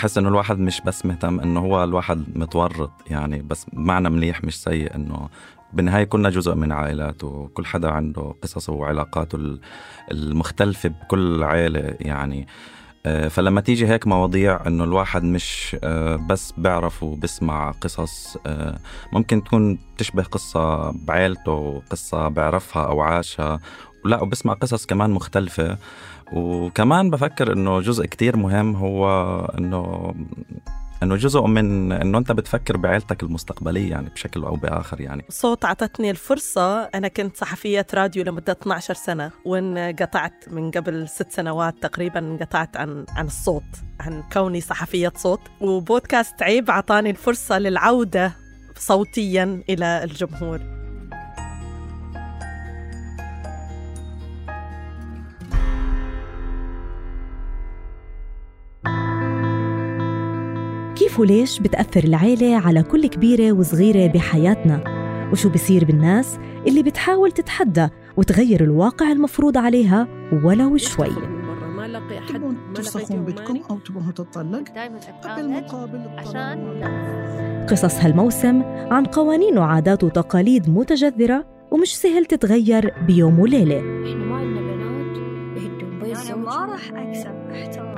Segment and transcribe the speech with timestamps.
[0.00, 4.62] بحس إنه الواحد مش بس مهتم إنه هو الواحد متورط يعني بس معنى مليح مش
[4.62, 5.28] سيء إنه
[5.72, 9.58] بالنهاية كنا جزء من عائلات وكل حدا عنده قصصه وعلاقاته
[10.10, 12.46] المختلفة بكل عائلة يعني.
[13.06, 18.78] آه، فلما تيجي هيك مواضيع إنه الواحد مش آه، بس بيعرف وبسمع قصص آه،
[19.12, 23.60] ممكن تكون تشبه قصة بعائلته قصة بيعرفها أو عاشها
[24.04, 25.78] لا وبسمع قصص كمان مختلفة.
[26.32, 29.06] وكمان بفكر إنه جزء كتير مهم هو
[29.58, 30.14] إنه
[31.02, 35.24] إنه جزء من إنه أنت بتفكر بعيلتك المستقبلية يعني بشكل أو بآخر يعني.
[35.28, 36.82] صوت اعطتني الفرصة.
[36.82, 43.06] أنا كنت صحفية راديو لمدة 12 سنة وانقطعت من قبل ست سنوات تقريبا انقطعت عن
[43.08, 43.62] عن الصوت
[44.00, 45.40] عن كوني صحفية صوت.
[45.60, 48.32] وبودكاست عيب اعطاني الفرصة للعودة
[48.76, 50.79] صوتيا إلى الجمهور.
[61.10, 64.84] كيف وليش بتأثر العيلة على كل كبيرة وصغيرة بحياتنا؟
[65.32, 70.08] وشو بصير بالناس اللي بتحاول تتحدى وتغير الواقع المفروض عليها
[70.44, 71.10] ولو شوي؟
[72.28, 74.64] تبون تفسخون بيتكم أو تبون تطلق
[75.36, 76.80] بالمقابل عشان
[77.70, 83.78] قصص هالموسم عن قوانين وعادات وتقاليد متجذرة ومش سهل تتغير بيوم وليلة.
[83.78, 85.18] إحنا ما عندنا بنات
[86.02, 87.89] بيت ما راح أكسب أحترام.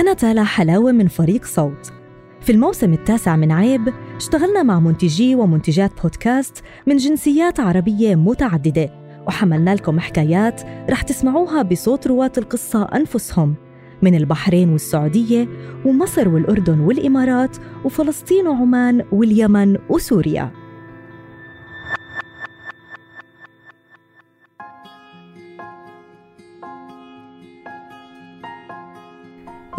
[0.00, 1.92] أنا تالا حلاوة من فريق صوت.
[2.40, 8.90] في الموسم التاسع من عيب اشتغلنا مع منتجي ومنتجات بودكاست من جنسيات عربية متعددة
[9.26, 13.54] وحملنا لكم حكايات رح تسمعوها بصوت رواة القصة أنفسهم
[14.02, 15.48] من البحرين والسعودية
[15.84, 20.50] ومصر والأردن والإمارات وفلسطين وعمان واليمن وسوريا.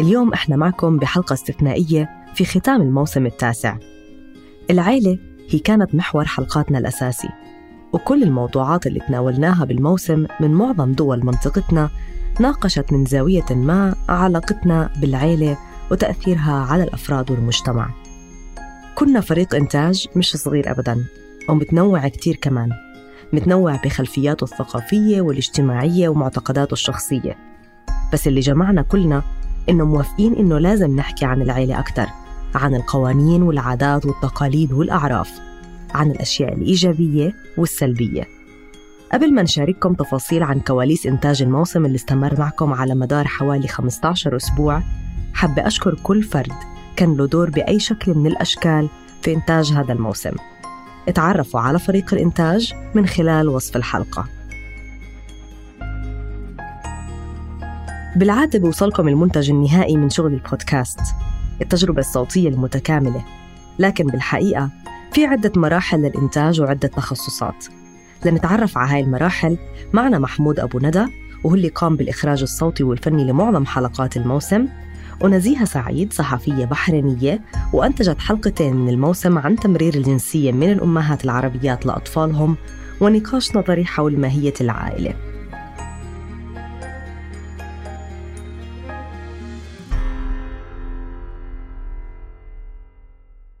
[0.00, 3.76] اليوم إحنا معكم بحلقة استثنائية في ختام الموسم التاسع.
[4.70, 5.18] العيلة
[5.50, 7.28] هي كانت محور حلقاتنا الأساسي،
[7.92, 11.90] وكل الموضوعات اللي تناولناها بالموسم من معظم دول منطقتنا
[12.40, 15.58] ناقشت من زاوية ما علاقتنا بالعيلة
[15.90, 17.90] وتأثيرها على الأفراد والمجتمع.
[18.94, 21.04] كنا فريق إنتاج مش صغير أبداً
[21.48, 22.70] ومتنوع كتير كمان
[23.32, 27.36] متنوع بخلفياته الثقافية والاجتماعية ومعتقداته الشخصية
[28.12, 29.22] بس اللي جمعنا كلنا
[29.68, 32.06] إنه موافقين إنه لازم نحكي عن العيلة أكثر
[32.54, 35.40] عن القوانين والعادات والتقاليد والأعراف
[35.94, 38.28] عن الأشياء الإيجابية والسلبية.
[39.12, 44.36] قبل ما نشارككم تفاصيل عن كواليس إنتاج الموسم اللي استمر معكم على مدار حوالي 15
[44.36, 44.82] أسبوع
[45.34, 46.52] حابة أشكر كل فرد
[46.96, 48.88] كان له دور بأي شكل من الأشكال
[49.22, 50.32] في إنتاج هذا الموسم.
[51.08, 54.41] اتعرفوا على فريق الإنتاج من خلال وصف الحلقة.
[58.16, 61.00] بالعادة بيوصلكم المنتج النهائي من شغل البودكاست
[61.62, 63.24] التجربة الصوتية المتكاملة.
[63.78, 64.70] لكن بالحقيقة
[65.12, 67.66] في عدة مراحل للإنتاج وعدة تخصصات.
[68.24, 69.58] لنتعرف على هاي المراحل
[69.92, 71.04] معنا محمود أبو ندى
[71.44, 74.68] وهو اللي قام بالإخراج الصوتي والفني لمعظم حلقات الموسم
[75.20, 77.40] ونزيهة سعيد صحفية بحرينية
[77.72, 82.56] وأنتجت حلقتين من الموسم عن تمرير الجنسية من الأمهات العربيات لأطفالهم
[83.00, 85.31] ونقاش نظري حول ماهية العائلة.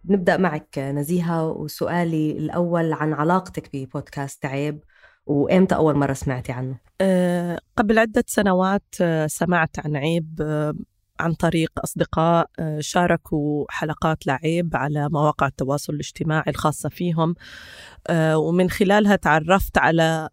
[0.04, 4.84] نبدأ معك نزيهة وسؤالي الأول عن علاقتك ببودكاست عيب
[5.26, 10.74] وإمتى أول مرة سمعتي عنه؟ أه قبل عدة سنوات أه سمعت عن عيب أه
[11.20, 17.34] عن طريق أصدقاء شاركوا حلقات لعيب على مواقع التواصل الاجتماعي الخاصة فيهم
[18.34, 20.28] ومن خلالها تعرفت على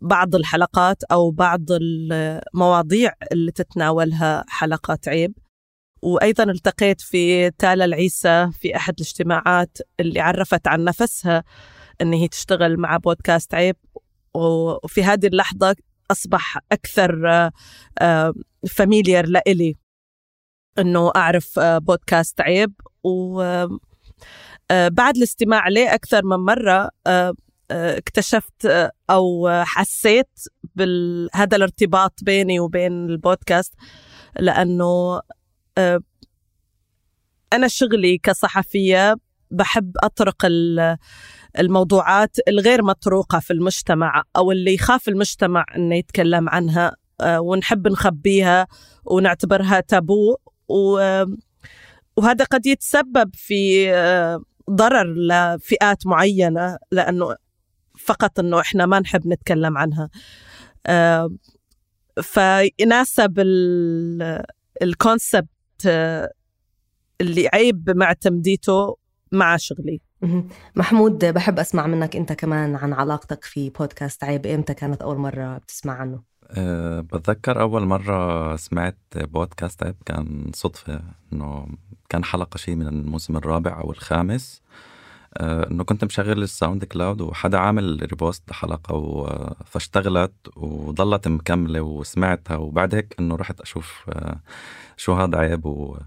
[0.00, 5.34] بعض الحلقات أو بعض المواضيع اللي تتناولها حلقات عيب
[6.04, 11.44] وأيضا التقيت في تالا العيسى في أحد الاجتماعات اللي عرفت عن نفسها
[12.00, 13.76] أن هي تشتغل مع بودكاست عيب.
[14.34, 15.76] وفي هذه اللحظة
[16.10, 17.50] أصبح أكثر
[18.68, 19.74] فاميليار لإلي
[20.78, 22.72] أنه أعرف آه، بودكاست عيب.
[23.04, 23.42] و
[24.70, 27.34] آه، الاستماع له أكثر من مرة آه،
[27.70, 30.40] اكتشفت أو حسيت
[30.74, 33.74] بهذا الارتباط بيني وبين البودكاست
[34.40, 35.20] لأنه
[35.78, 36.00] آه،
[37.52, 39.16] أنا شغلي كصحفية
[39.50, 40.46] بحب أطرق
[41.58, 48.66] الموضوعات الغير مطروقة في المجتمع أو اللي يخاف المجتمع أنه يتكلم عنها آه، ونحب نخبيها
[49.04, 50.36] ونعتبرها تابو.
[52.16, 57.36] وهذا قد يتسبب في آه، ضرر لفئات معينة لأنه
[57.98, 60.10] فقط أنه إحنا ما نحب نتكلم عنها.
[62.22, 63.42] فيناسب
[64.82, 65.53] ال
[67.20, 68.96] concept لعيب مع تمديته
[69.32, 70.00] مع شغلي.
[70.76, 74.46] محمود بحب أسمع منك أنت كمان عن علاقتك في بودكاست عيب.
[74.46, 81.00] إمتى كانت أول مرة بتسمع عنه؟ أه بتذكر أول مرة سمعت بودكاست عيب كان صدفة
[81.32, 81.66] إنه
[82.08, 84.62] كان حلقة شيء من الموسم الرابع أو الخامس.
[85.38, 89.26] أه إنه كنت مشغل الساوند كلاود وحدا عامل repost حلقة
[89.66, 94.40] فاشتغلت وضلت مكملة وسمعتها وبعد هيك إنه رحت أشوف أه
[94.96, 95.98] شو هذا عيب و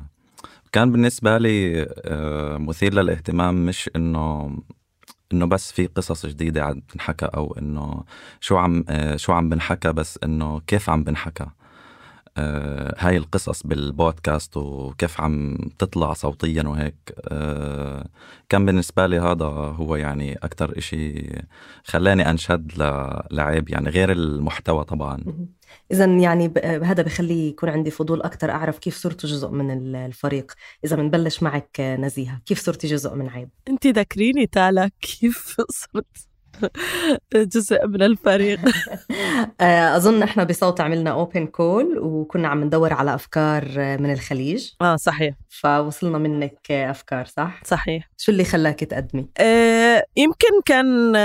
[0.72, 4.58] كان بالنسبة لي آه، مثير للاهتمام مش إنه
[5.34, 8.04] إنه بس في قصص جديدة عم تنحكى أو إنه
[8.42, 11.44] شو عم آه، شو عم بنحكى بس إنه كيف عم بنحكى.
[11.44, 11.52] آه،
[12.98, 17.14] هاي القصص بالبودكاست وكيف عم تطلع صوتيا وهيك
[18.50, 21.30] كان بالنسبة لي هذا هو يعني أكتر إشي
[21.84, 22.72] خلاني أنشد
[23.32, 25.24] لعيب يعني غير المحتوى طبعا.
[25.92, 26.54] إذا يعني
[26.84, 30.52] هذا بخلي يكون عندي فضول أكثر أعرف كيف صرت جزء من الفريق.
[30.86, 36.28] إذا بنبلش معك نزيهة كيف صرتي جزء من عيب؟ أنت ذكريني تالا كيف صرت؟
[37.54, 38.60] جزء من الفريق.
[39.62, 44.70] آه، أظن إحنا بصوت عملنا أوبن كول وكنا عم ندور على أفكار من الخليج.
[44.82, 45.36] آه صحيح.
[45.50, 48.10] فوصلنا منك أفكار صح؟ صحيح.
[48.18, 51.16] شو اللي خلاك تقدمي؟ آه يمكن كان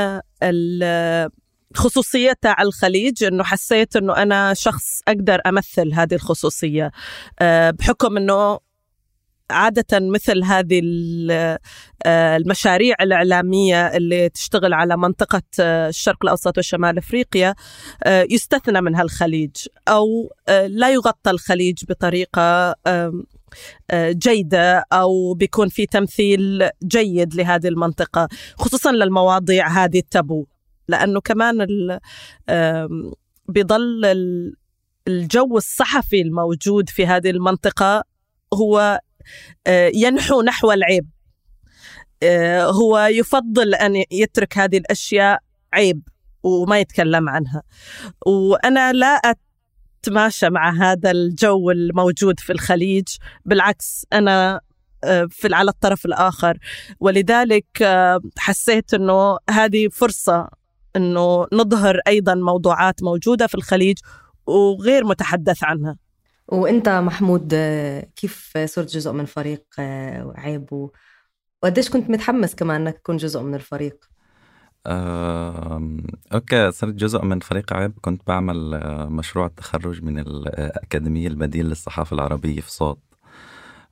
[1.75, 6.91] خصوصية على الخليج إنه حسيت إنه أنا شخص أقدر أمثل هذه الخصوصية.
[7.41, 8.59] آه، بحكم إنه
[9.51, 10.83] عادة مثل هذه
[12.07, 17.55] آه، المشاريع الإعلامية اللي تشتغل على منطقة آه، الشرق الأوسط وشمال أفريقيا
[18.07, 19.51] يستثنى منها الخليج
[19.89, 20.33] أو
[20.67, 22.75] لا يغطى الخليج بطريقة
[23.95, 30.47] جيدة أو بيكون في تمثيل جيد لهذه المنطقة خصوصا للمواضيع هذه التابو.
[30.89, 31.67] لأنه كمان
[33.49, 34.05] بيضل
[35.09, 38.05] الجو الصحفي الموجود في هذه المنطقة
[38.55, 39.01] هو آه،
[39.95, 41.09] ينحو نحو العيب.
[42.23, 45.39] آه، هو يفضل أن يترك هذه الأشياء
[45.73, 46.03] عيب
[46.43, 47.63] وما يتكلم عنها.
[48.27, 49.21] وأنا لا
[50.05, 53.09] أتماشى مع هذا الجو الموجود في الخليج
[53.45, 54.61] بالعكس أنا
[55.05, 56.59] آه، في على الطرف الآخر.
[57.01, 57.67] ولذلك
[58.39, 60.49] حسيت إنه هذه فرصة
[60.97, 63.99] إنه نظهر أيضا موضوعات موجودة في الخليج
[64.47, 65.97] وغير متحدث عنها.
[66.53, 67.55] وانت محمود
[68.17, 70.91] كيف صرت جزء من فريق آه، عيب
[71.63, 74.05] وقديش كنت متحمس كمان إنك تكون جزء من الفريق؟
[74.87, 76.03] أه،
[76.35, 77.93] أوكي صرت جزء من فريق عيب.
[78.01, 82.99] كنت بعمل آه، مشروع التخرج من الأكاديمية البديل للصحافة العربية في صوت.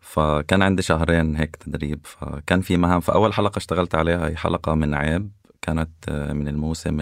[0.00, 2.00] فكان عندي شهرين هيك تدريب.
[2.04, 3.00] فكان في مهام.
[3.00, 5.30] فأول حلقة اشتغلت عليها هي حلقة من عيب.
[5.62, 7.00] كانت آه، من الموسم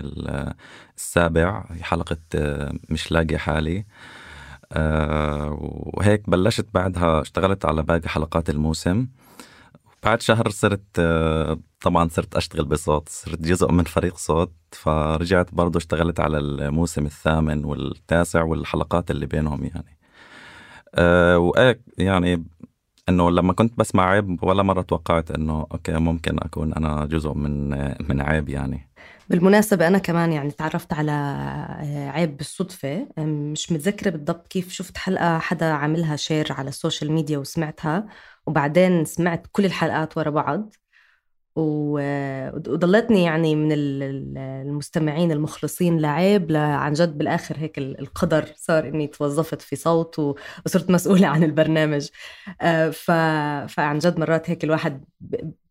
[0.96, 1.64] السابع.
[1.70, 3.78] هي حلقة آه، مش لاقي حالي.
[3.78, 3.84] آه،
[4.76, 9.06] وهيك بلشت بعدها اشتغلت على باقي حلقات الموسم.
[10.04, 11.00] بعد شهر صرت
[11.80, 14.52] طبعا صرت أشتغل بصوت صرت جزء من فريق صوت.
[14.72, 19.98] فرجعت برضه اشتغلت على الموسم الثامن والتاسع والحلقات اللي بينهم يعني.
[20.94, 22.44] أه يعني
[23.08, 27.70] إنه لما كنت بسمع عيب ولا مرة توقعت إنه أوكي ممكن أكون أنا جزء من
[28.08, 28.88] من عيب يعني.
[29.30, 31.12] بالمناسبة أنا كمان يعني تعرفت على
[32.14, 33.08] عيب بالصدفة.
[33.18, 38.06] مش متذكرة بالضبط كيف شفت حلقة حدا عاملها share على ال social media وسمعتها
[38.46, 40.74] وبعدين سمعت كل الحلقات ورا بعض.
[41.58, 49.76] وضلتني يعني من المستمعين المخلصين لعيب عن جد بالآخر هيك القدر صار إني توظفت في
[49.76, 52.08] صوت وصرت مسؤولة عن البرنامج.
[52.60, 52.90] آه،
[53.66, 55.04] فعن جد مرات هيك الواحد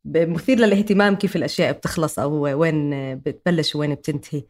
[0.06, 4.44] مثير للاهتمام كيف الأشياء بتخلص أو وين بتبلش وين بتنتهي.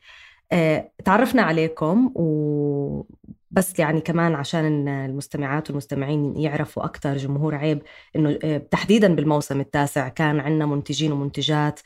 [0.51, 3.03] آه، تعرفنا عليكم و
[3.51, 7.82] بس يعني كمان عشان المستمعات والمستمعين يعرفوا أكثر جمهور عيب
[8.16, 11.80] إنه آه، تحديدا بالموسم التاسع كان عندنا منتجين ومنتجات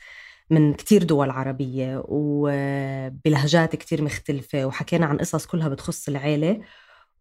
[0.50, 6.60] من كتير دول عربية وبلهجات كتير مختلفة وحكينا عن قصص كلها بتخص العيلة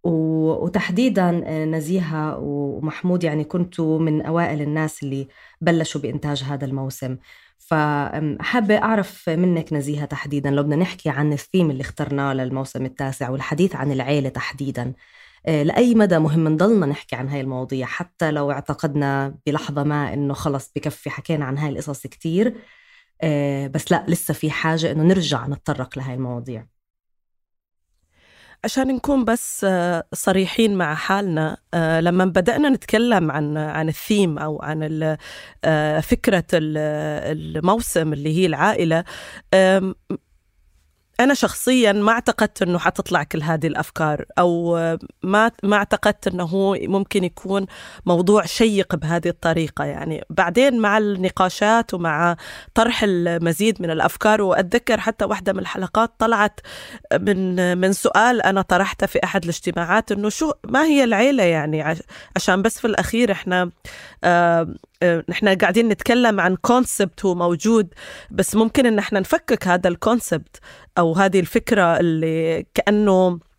[0.04, 5.28] وتحديدا آه، نزيهة ومحمود يعني كنتوا من أوائل الناس اللي
[5.62, 7.18] بلشوا بإنتاج هذا الموسم.
[7.62, 13.76] فحابة أعرف منك نزيهة تحديدا لو بدنا نحكي عن الثيم اللي اخترناه للموسم التاسع والحديث
[13.76, 14.94] عن العيلة تحديدا
[15.48, 20.34] آه، لأي مدى مهم نضلنا نحكي عن هاي المواضيع؟ حتى لو اعتقدنا بلحظة ما إنه
[20.34, 22.56] خلص بكفي حكينا عن هاي القصص كتير
[23.22, 26.68] آه، بس لا لسه في حاجة إنه نرجع نتطرق لهاي المواضيع.
[28.64, 34.62] عشان نكون بس آه، صريحين مع حالنا آه، لما بدأنا نتكلم عن عن الثيم أو
[34.62, 35.18] عن
[35.64, 39.04] آه، فكرة الموسم اللي هي العائلة
[41.24, 44.76] أنا شخصيا ما اعتقدت إنه حتطلع كل هذه الأفكار أو
[45.24, 47.66] ما ما اعتقدت إنه هو ممكن يكون
[48.06, 49.84] موضوع شيق بهذه الطريقة.
[49.86, 52.36] يعني بعدين مع النقاشات ومع
[52.74, 56.60] طرح المزيد من الأفكار وأتذكر حتى واحدة من الحلقات طلعت
[57.14, 61.96] من من سؤال أنا طرحته في أحد الاجتماعات إنه شو ما هي العيلة يعني؟
[62.36, 63.72] عشان بس في الأخير إحنا
[65.04, 67.94] نحن قاعدين نتكلم عن كونسبت هو موجود
[68.32, 70.60] بس ممكن إن إحنا نفكك هذا الكونسبت
[70.98, 73.51] أو هذه الفكرة اللي كأنه آه،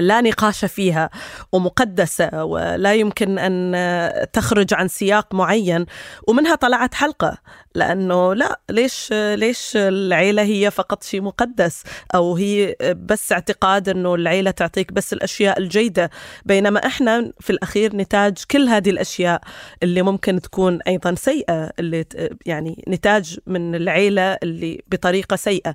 [0.00, 1.10] لا نقاش فيها
[1.52, 5.86] ومقدسة ولا يمكن أن تخرج عن سياق معين.
[6.28, 7.38] ومنها طلعت حلقة
[7.74, 11.82] لأنه لا ليش ليش العيلة هي فقط شيء مقدس؟
[12.14, 16.10] أو هي بس اعتقاد أنه العيلة تعطيك بس الأشياء الجيدة.
[16.44, 19.40] بينما إحنا في الأخير نتاج كل هذه الأشياء
[19.82, 22.04] اللي ممكن تكون أيضا سيئة اللي
[22.46, 25.74] يعني نتاج من العيلة اللي بطريقة سيئة.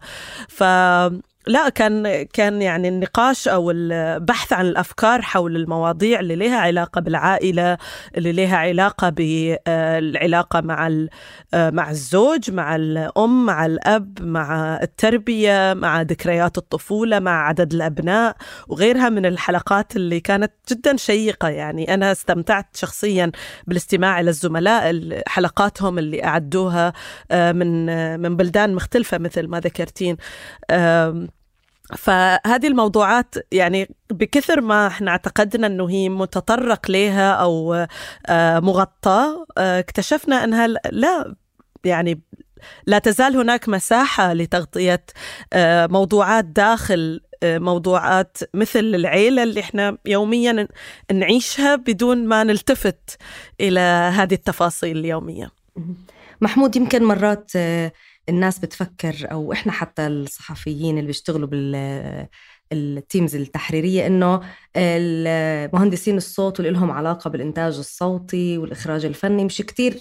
[0.49, 0.63] ف
[1.47, 7.77] لا كان كان يعني النقاش أو البحث عن الأفكار حول المواضيع اللي لها علاقة بالعائلة
[8.17, 11.07] اللي لها علاقة بالعلاقه مع
[11.53, 18.35] مع الزوج مع الأم مع الأب مع التربية مع ذكريات الطفولة مع عدد الأبناء
[18.67, 21.49] وغيرها من الحلقات اللي كانت جدا شيقة.
[21.49, 23.31] يعني أنا استمتعت شخصيا
[23.67, 26.93] بالاستماع إلى الزملاء حلقاتهم اللي أعدوها
[27.31, 27.85] آه، من
[28.19, 30.17] من بلدان مختلفة مثل ما ذكرتين.
[31.97, 37.87] فهذه الموضوعات يعني بكثر ما إحنا اعتقدنا انه هي متطرق لها أو
[38.27, 41.35] آه، مغطاة آه، اكتشفنا انها لا
[41.83, 42.21] يعني
[42.87, 45.05] لا تزال هناك مساحة لتغطية
[45.53, 50.67] آه، موضوعات داخل موضوعات مثل العيلة اللي إحنا يوميا
[51.13, 53.17] نعيشها بدون ما نلتفت
[53.61, 53.79] إلى
[54.13, 55.51] هذه التفاصيل اليومية.
[56.41, 57.51] محمود يمكن مرات
[58.29, 61.75] الناس بتفكر أو إحنا حتى الصحفيين اللي بيشتغلوا بال
[62.71, 64.41] التيمز التحريرية إنه
[64.77, 69.99] المهندسين الصوت واللي لهم علاقة بالإنتاج الصوتي والإخراج الفني مش كتير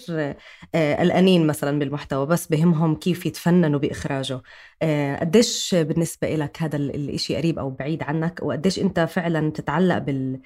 [0.75, 4.41] آه، قلقانين مثلا بالمحتوى بس بهمهم كيف يتفننوا بإخراجه.
[4.81, 10.39] آه، قديش بالنسبة لك هذا الإشي قريب أو بعيد عنك؟ وقديش أنت فعلا تتعلق بال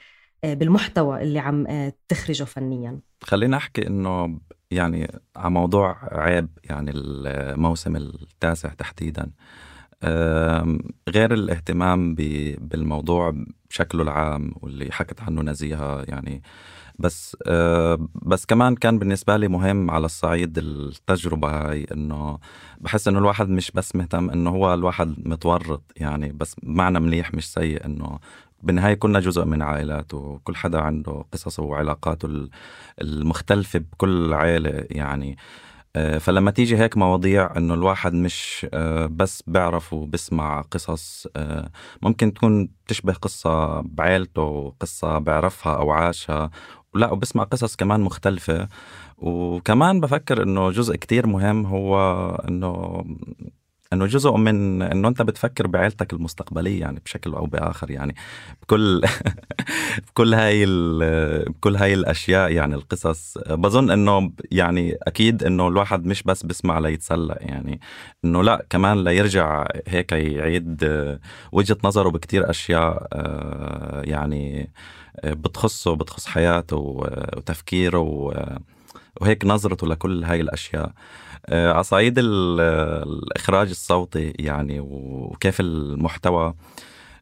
[0.44, 4.40] آه، بالمحتوى اللي عم تخرجه فنيا؟ خلينا أحكي إنه
[4.76, 9.32] يعني على موضوع عيب يعني الموسم التاسع تحديدا.
[11.10, 12.16] غير الاهتمام
[12.60, 13.34] بالموضوع
[13.70, 16.42] بشكله العام واللي حكت عنه نزيهة يعني.
[17.00, 17.38] بس
[18.14, 22.40] بس كمان كان بالنسبة لي مهم على الصعيد التجربة هاي إنه
[22.82, 27.54] بحس إنه الواحد مش بس مهتم إنه هو الواحد متورط يعني بس معنى مليح مش
[27.54, 28.20] سيء إنه
[28.66, 32.50] بالنهاية كنا جزء من عائلات وكل حدا عنده قصصه وعلاقاته
[33.02, 35.38] المختلفة بكل عائلة يعني.
[35.96, 41.70] آه، فلما تيجي هيك مواضيع إنه الواحد مش آه، بس بيعرف وبسمع قصص آه،
[42.02, 46.50] ممكن تكون تشبه قصة بعائلته قصة بيعرفها أو عاشها.
[46.96, 48.68] لا وبسمع قصص كمان مختلفة.
[49.18, 51.96] وكمان بفكر إنه جزء كتير مهم هو
[52.50, 53.04] إنه
[53.94, 58.16] إنه جزء من إنه أنت بتفكر بعائلتك المستقبلية يعني بشكل أو بآخر يعني
[58.62, 59.02] بكل
[60.08, 60.66] بكل هاي
[61.48, 63.38] بكل هاي الأشياء يعني القصص.
[63.38, 67.80] بظن إنه يعني أكيد إنه الواحد مش بس بسمع ليتسلى يعني
[68.26, 70.84] إنه لا كمان ليرجع هيك يعيد
[71.52, 74.70] وجهة نظره بكتير أشياء آه، يعني
[75.24, 78.00] بتخصه بتخص حياته وتفكيره
[79.22, 80.92] وهيك نظرته لكل هاي الأشياء.
[81.50, 86.54] على صعيد الإخراج الصوتي يعني وكيف المحتوى.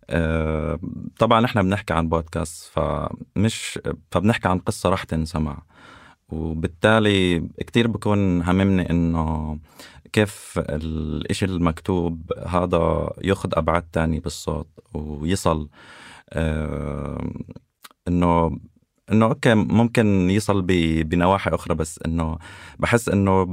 [0.09, 0.79] آه،
[1.19, 3.79] طبعا إحنا بنحكي عن بودكاست فمش
[4.11, 5.61] فبنحكي عن قصة رح تنسمع.
[6.29, 9.59] وبالتالي كتير بكون هممني إنه
[10.13, 15.69] كيف الإشي المكتوب هذا يأخذ أبعاد تانية بالصوت ويصل.
[16.29, 17.31] آه،
[18.07, 18.59] إنه
[19.11, 20.61] إنه أوكي ممكن يصل
[21.03, 22.37] بنواحي أخرى بس إنه
[22.79, 23.45] بحس إنه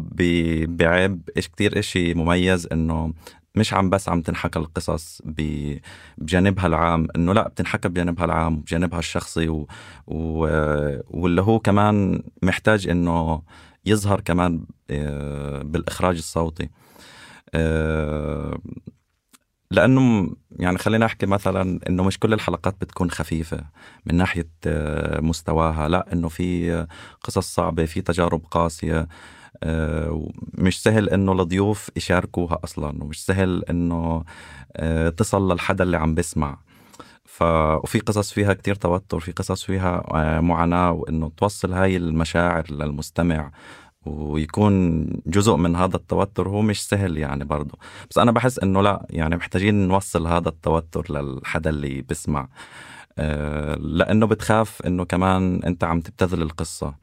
[0.68, 3.12] بعيب إيش كتير إشي مميز إنه
[3.54, 7.08] مش عم بس عم تنحكى القصص بجانبها العام.
[7.16, 9.66] إنه لا بتنحكى بجانبها العام بجانبها الشخصي و...
[10.06, 10.46] و...
[11.10, 13.42] واللي هو كمان محتاج إنه
[13.86, 16.68] يظهر كمان آه، بالإخراج الصوتي.
[17.54, 18.58] آه،
[19.70, 23.64] لأنه يعني خلينا أحكي مثلا إنه مش كل الحلقات بتكون خفيفة
[24.06, 26.86] من ناحية آه، مستواها لا إنه في
[27.24, 29.08] قصص صعبة في تجارب قاسية
[29.62, 34.24] آه، مش سهل إنه الضيوف يشاركوها أصلا ومش سهل إنه
[34.76, 36.58] آه، تصل للحدا اللي عم بسمع.
[37.24, 37.42] ف
[37.82, 40.02] وفي قصص فيها كتير توتر في قصص فيها
[40.40, 43.50] معاناة وإنه توصل هاي المشاعر للمستمع.
[44.06, 47.78] ويكون جزء من هذا التوتر هو مش سهل يعني برضه.
[48.10, 52.48] بس أنا بحس إنه لا يعني محتاجين نوصل هذا التوتر للحدا اللي بيسمع
[53.18, 56.94] آه، لأنه بتخاف إنه كمان أنت عم تبتذل القصة.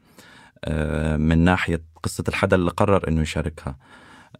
[0.64, 3.76] آه، من ناحية قصة الحدا اللي قرر إنه يشاركها.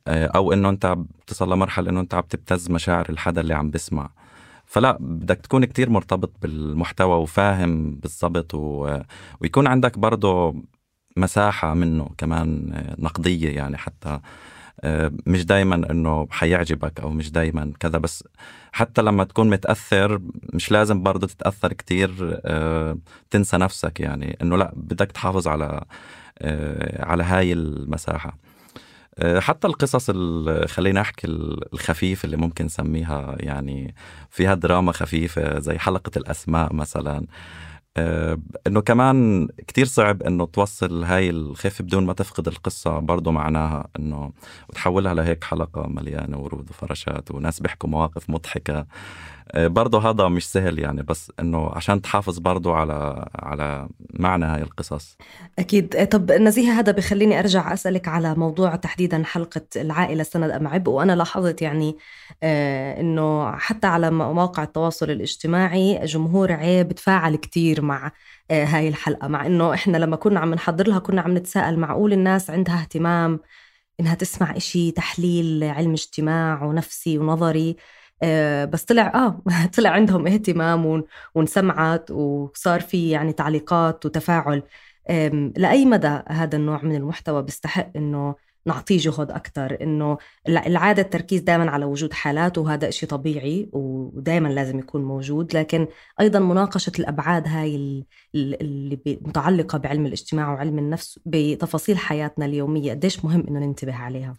[0.08, 0.96] آه، أو إنه أنت
[1.26, 4.10] بتصل لمرحلة إنه أنت عم تبتز مشاعر الحدا اللي عم بسمع.
[4.66, 8.98] فلا بدك تكون كتير مرتبط بالمحتوى وفاهم بالضبط و...
[9.40, 10.54] ويكون عندك برضه
[11.16, 14.20] مساحة منه كمان نقدية يعني حتى
[14.80, 18.24] آه، مش دايما إنه حيعجبك أو مش دايما كذا بس
[18.72, 20.20] حتى لما تكون متأثر
[20.54, 22.98] مش لازم برضه تتأثر كتير آه،
[23.30, 25.84] تنسى نفسك يعني إنه لا بدك تحافظ على
[26.38, 28.38] آه، على هاي المساحة.
[29.38, 30.10] حتى القصص
[30.66, 33.94] خلينا أحكي الخفيف اللي ممكن نسميها يعني
[34.30, 37.16] فيها دراما خفيفة زي حلقة الأسماء مثلا.
[37.16, 37.22] آه،
[38.66, 44.32] إنه كمان كتير صعب إنه توصل هاي الخفة بدون ما تفقد القصة برضه معناها إنه
[44.68, 48.78] وتحولها لهيك حلقة مليانة ورود وفراشات وناس بيحكوا مواقف مضحكة.
[48.78, 48.86] آه،
[49.54, 55.16] برضه هذا مش سهل يعني بس إنه عشان تحافظ برضه على على معنى هاي القصص.
[55.58, 55.96] أكيد.
[55.96, 60.90] آه، طب نزيهة هذا بخليني أرجع أسألك على موضوع تحديدا حلقة العائلة سند أم عبء
[60.90, 61.96] وأنا لاحظت يعني
[62.42, 68.12] آه إنه حتى على مواقع التواصل الاجتماعي جمهور عيب تفاعل كثير مع
[68.50, 69.28] آه هاي الحلقة.
[69.28, 73.40] مع إنه إحنا لما كنا عم نحضر لها كنا عم نتساءل معقول الناس عندها اهتمام
[74.00, 77.70] إنها تسمع إشي تحليل علم اجتماع ونفسي ونظري.
[77.70, 77.97] آه،
[78.64, 79.42] بس طلع آه
[79.76, 84.62] طلع عندهم اهتمام وانسمعت وصار في يعني تعليقات وتفاعل.
[85.56, 88.34] لأي مدى هذا النوع من المحتوى بيستحق إنه
[88.68, 94.78] نعطيه جهد أكثر إنه العادة التركيز دائما على وجود حالات وهذا إشي طبيعي ودائما لازم
[94.78, 95.88] يكون موجود لكن
[96.20, 103.44] أيضا مناقشة الأبعاد هاي اللي متعلقة بعلم الاجتماع وعلم النفس بتفاصيل حياتنا اليومية قديش مهم
[103.48, 104.34] إنه ننتبه عليها؟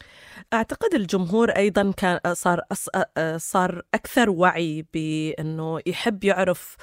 [0.54, 2.62] أعتقد الجمهور أيضا كان صار
[3.38, 6.76] صار أكثر وعي بأنه يحب يعرف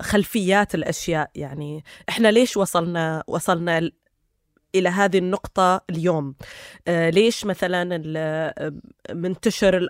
[0.00, 3.90] خلفيات الأشياء يعني إحنا ليش وصلنا وصلنا
[4.74, 6.34] إلى هذه النقطة اليوم.
[6.88, 7.84] آه ليش مثلا
[9.12, 9.88] منتشر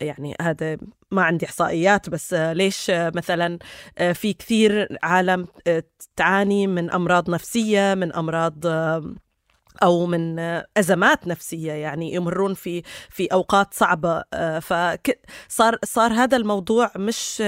[0.00, 0.76] يعني هذا
[1.10, 3.58] ما عندي إحصائيات بس ليش مثلا
[4.12, 5.46] في كثير عالم
[6.16, 8.66] تعاني من أمراض نفسية من أمراض
[9.82, 10.38] أو من
[10.76, 14.22] أزمات نفسية يعني يمرون في في أوقات صعبة.
[14.60, 17.42] فصار صار هذا الموضوع مش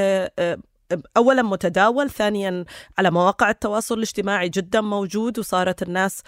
[1.16, 2.64] اولا متداول ثانيا
[2.98, 6.22] على مواقع التواصل الاجتماعي جدا موجود وصارت الناس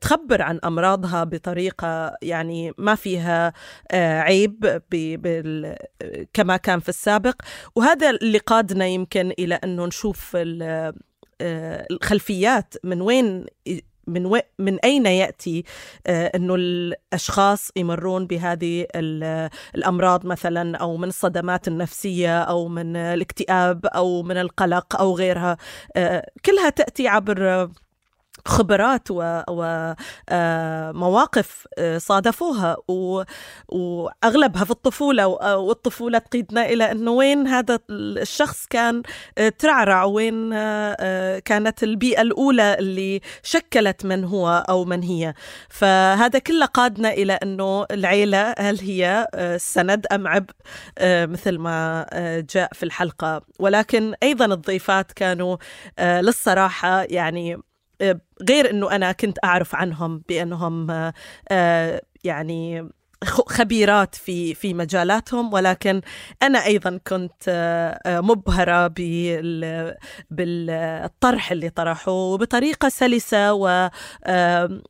[0.00, 3.52] تخبر عن أمراضها بطريقة يعني ما فيها
[3.90, 4.82] آه، عيب
[6.32, 7.34] كما كان في السابق.
[7.76, 10.94] وهذا اللي قادنا يمكن إلى انه نشوف آه،
[11.90, 13.46] الخلفيات من وين
[14.08, 14.38] من و...
[14.58, 15.64] من أين يأتي
[16.06, 18.86] آه إنه الأشخاص يمرون بهذه
[19.74, 25.56] الأمراض مثلا أو من الصدمات النفسية أو من الاكتئاب أو من القلق أو غيرها؟
[25.96, 27.68] آه كلها تأتي عبر
[28.46, 29.08] خبرات
[29.50, 29.98] ومواقف
[31.78, 32.76] آه، آه، صادفوها.
[33.68, 39.02] وأغلبها في الطفولة والطفولة تقيدنا إلى إنه وين هذا الشخص كان
[39.38, 40.50] آه، ترعرع وين
[41.38, 45.34] كانت البيئة الأولى اللي شكلت من هو أو من هي.
[45.68, 50.54] فهذا كله قادنا إلى إنه العيلة هل هي سند أم عبء
[51.02, 52.06] مثل ما
[52.54, 53.42] جاء في الحلقة.
[53.58, 55.56] ولكن أيضا الضيفات كانوا
[56.00, 57.58] للصراحة يعني
[58.48, 60.90] غير إنه أنا كنت أعرف عنهم بأنهم
[61.50, 62.88] آه، يعني
[63.24, 66.00] خبيرات في في مجالاتهم ولكن
[66.42, 68.86] أنا أيضا كنت آه، مبهرة
[70.30, 73.90] بالطرح اللي طرحوه بطريقه سلسة و
[74.24, 74.80] آه،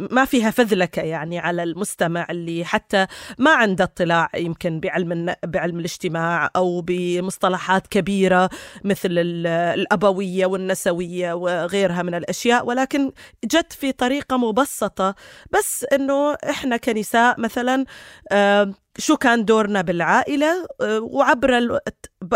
[0.00, 3.06] ما فيها فذلكة يعني على المستمع اللي حتى
[3.38, 8.50] ما عنده اطلاع يمكن بعلم بعلم الاجتماع أو بمصطلحات كبيرة
[8.84, 9.08] مثل
[9.48, 13.12] الأبوية والنسوية وغيرها من الأشياء ولكن
[13.44, 15.14] جت في طريقة مبسطة.
[15.52, 17.84] بس إنه إحنا كنساء مثلا
[18.32, 21.78] آه، شو كان دورنا بالعائلة آه، وعبر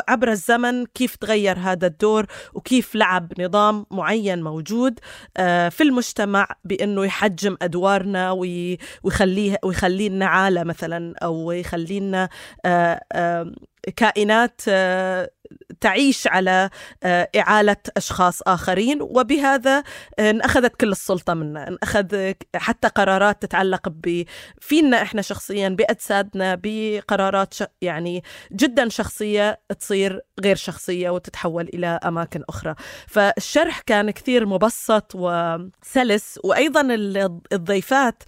[0.09, 4.99] عبر الزمن كيف تغير هذا الدور وكيف لعب نظام معين موجود
[5.37, 12.29] آه، في المجتمع بأنه يحجم أدوارنا ويخليه ويخلينا عالة مثلا أو يخلينا
[12.65, 13.53] آه،
[13.97, 14.61] كائنات
[15.81, 16.71] تعيش على
[17.37, 19.83] إعالة أشخاص آخرين وبهذا
[20.19, 23.93] انأخذت كل السلطة منا انأخذ حتى قرارات تتعلق
[24.61, 32.75] فينا إحنا شخصيا بأجسادنا بقرارات يعني جدا شخصية تصير غير شخصية وتتحول إلى أماكن أخرى.
[33.07, 36.81] فالشرح كان كثير مبسط وسلس وأيضا
[37.53, 38.23] الضيفات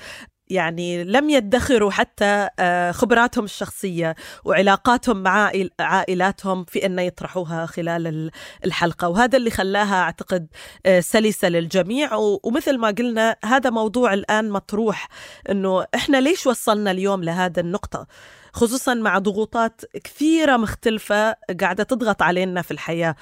[0.48, 8.30] يعني لم يدخروا حتى آه، خبراتهم الشخصية وعلاقاتهم مع عائلاتهم في أن يطرحوها خلال
[8.64, 9.08] الحلقة.
[9.08, 10.46] وهذا اللي خلاها أعتقد
[10.86, 12.10] آه، سلسة للجميع.
[12.14, 15.08] ومثل ما قلنا هذا موضوع الآن مطروح
[15.50, 18.06] أنه إحنا ليش وصلنا اليوم لهذا النقطة؟
[18.54, 23.14] خصوصا مع ضغوطات كثيرة مختلفة قاعدة تضغط علينا في الحياة.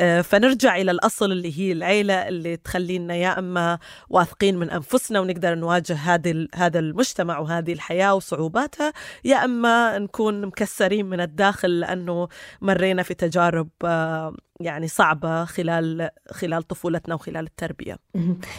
[0.00, 3.78] آه، فنرجع إلى الأصل اللي هي العيلة اللي تخلينا يا أما
[4.10, 8.92] واثقين من أنفسنا ونقدر نواجه هذه هذا المجتمع وهذه الحياة وصعوباتها
[9.24, 12.28] يا أما نكون مكسرين من الداخل لأنه
[12.60, 17.96] مرينا في تجارب آه، يعني صعبة خلال خلال طفولتنا وخلال التربية.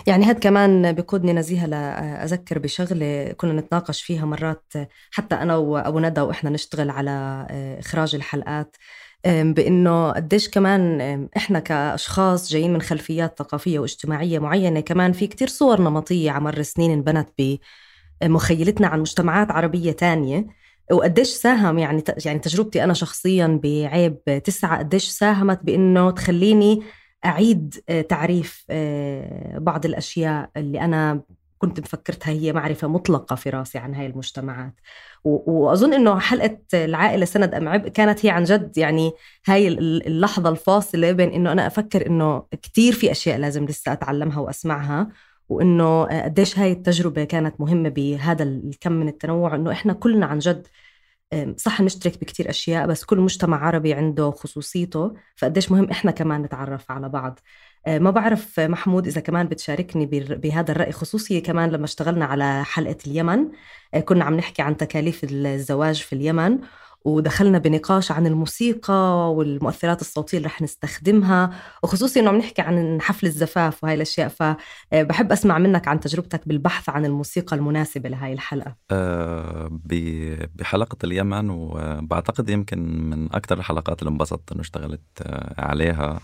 [0.08, 4.74] يعني هذا كمان بقودني نزيهة لأذكر بشغلة كنا نتناقش فيها مرات
[5.12, 8.78] حتى أنا وأبو ندى وإحنا نشتغل على آه، إخراج الحلقات.
[9.26, 11.02] بإنه قديش كمان
[11.38, 16.58] إحنا كأشخاص جايين من خلفيات ثقافية واجتماعية معينة كمان في كتير صور نمطية على مر
[16.58, 17.30] السنين انبنت
[18.22, 20.48] بمخيلتنا عن مجتمعات عربية تانية.
[20.92, 26.84] وقديش ساهم يعني يعني تجربتي أنا شخصيا بعيب تسعة قديش ساهمت بإنه تخليني
[27.26, 31.22] أعيد آه، تعريف آه، بعض الأشياء اللي أنا
[31.60, 34.74] كنت مفكرتها هي معرفة مطلقة في راسي عن هاي المجتمعات.
[35.24, 39.12] وأظن إنه حلقة العائلة سند أم عبء كانت هي عن جد يعني
[39.48, 45.08] هاي اللحظة الفاصلة بين إنه أنا أفكر إنه كثير في أشياء لازم لسه أتعلمها وأسمعها
[45.50, 50.68] وإنه قديش هاي التجربة كانت مهمة بهذا الكم من التنوع إنه إحنا كلنا عن جد
[51.58, 56.92] صح نشترك بكتير أشياء بس كل مجتمع عربي عنده خصوصيته فقديش مهم إحنا كمان نتعرف
[56.92, 57.40] على بعض.
[57.40, 57.44] آه،
[57.88, 63.48] ما بعرف محمود إذا كمان بتشاركني بهذا الرأي خصوصي كمان لما اشتغلنا على حلقة اليمن
[63.94, 66.60] آه، كنا عم نحكي عن تكاليف الزواج في اليمن
[67.06, 71.50] ودخلنا بنقاش عن الموسيقى والمؤثرات الصوتية اللي رح نستخدمها
[71.84, 76.90] وخصوصي إنه عم نحكي عن حفل الزفاف وهي الأشياء فبحب أسمع منك عن تجربتك بالبحث
[76.90, 78.76] عن الموسيقى المناسبة لهي الحلقة.
[78.92, 79.80] أه
[80.56, 86.20] بحلقة اليمن وبعتقد يمكن من أكثر الحلقات اللي انبسطت إنه اشتغلت آه، عليها.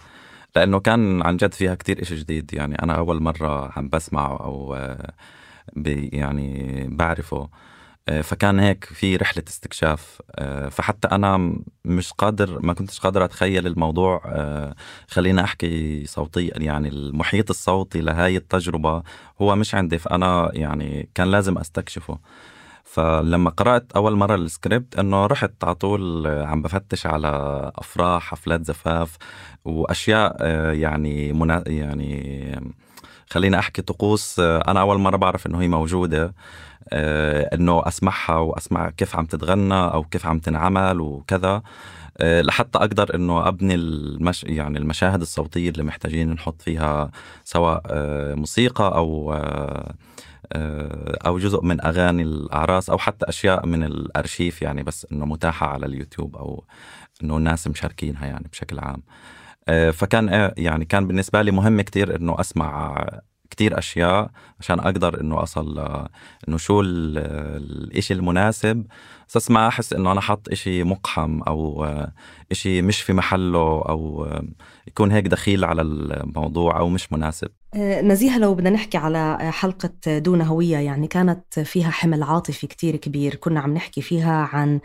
[0.56, 2.54] لأنه كان عن جد فيها كتير إشي جديد.
[2.54, 5.13] يعني أنا أول مرة عم بسمعه أو آه،
[6.13, 7.50] يعني بعرفه.
[8.10, 10.22] آه، فكان هيك في رحلة استكشاف.
[10.36, 14.22] آه، فحتى أنا مش قادر ما كنتش قادر أتخيل الموضوع.
[15.08, 19.04] خلينا أحكي صوتيا يعني المحيط الصوتي لهاي التجربة
[19.41, 19.98] هو مش عندي.
[19.98, 22.20] فأنا يعني كان لازم أستكشفه.
[22.86, 27.28] فلما قرأت أول مرة السكريبت إنه رحت على طول عم بفتش على
[27.76, 29.17] أفراح حفلات زفاف
[29.65, 32.60] وأشياء يعني منا يعني
[33.30, 36.34] خلينا أحكي طقوس أنا أول مرة بعرف إنه هي موجودة
[36.89, 41.62] آه، إنه أسمعها وأسمع كيف عم تتغنى أو كيف عم تنعمل وكذا
[42.17, 47.12] آه، لحتى أقدر إنه أبني المش يعني المشاهد الصوتية اللي محتاجين نحط فيها
[47.43, 49.34] سواء آه، موسيقى أو
[51.26, 55.86] أو جزء من أغاني الأعراس أو حتى أشياء من الأرشيف يعني بس إنه متاحة على
[55.86, 56.63] اليوتيوب أو
[57.24, 59.04] إنه الناس مشاركينها يعني بشكل عام.
[59.91, 63.06] فكان يعني كان بالنسبة لي مهم كتير إنه أسمع
[63.50, 65.80] كتير أشياء عشان أقدر إنه أصل
[66.48, 68.86] إنه شو الإشي المناسب
[69.36, 71.86] بس ما أحس إنه أنا حط إشي مقحم أو
[72.52, 74.28] إشي مش في محله أو
[74.88, 77.50] يكون هيك دخيل على الموضوع أو مش مناسب.
[77.74, 82.96] آه، نزيهة لو بدنا نحكي على حلقة دون هوية يعني كانت فيها حمل عاطفي كتير
[82.96, 84.80] كبير كنا عم نحكي فيها عن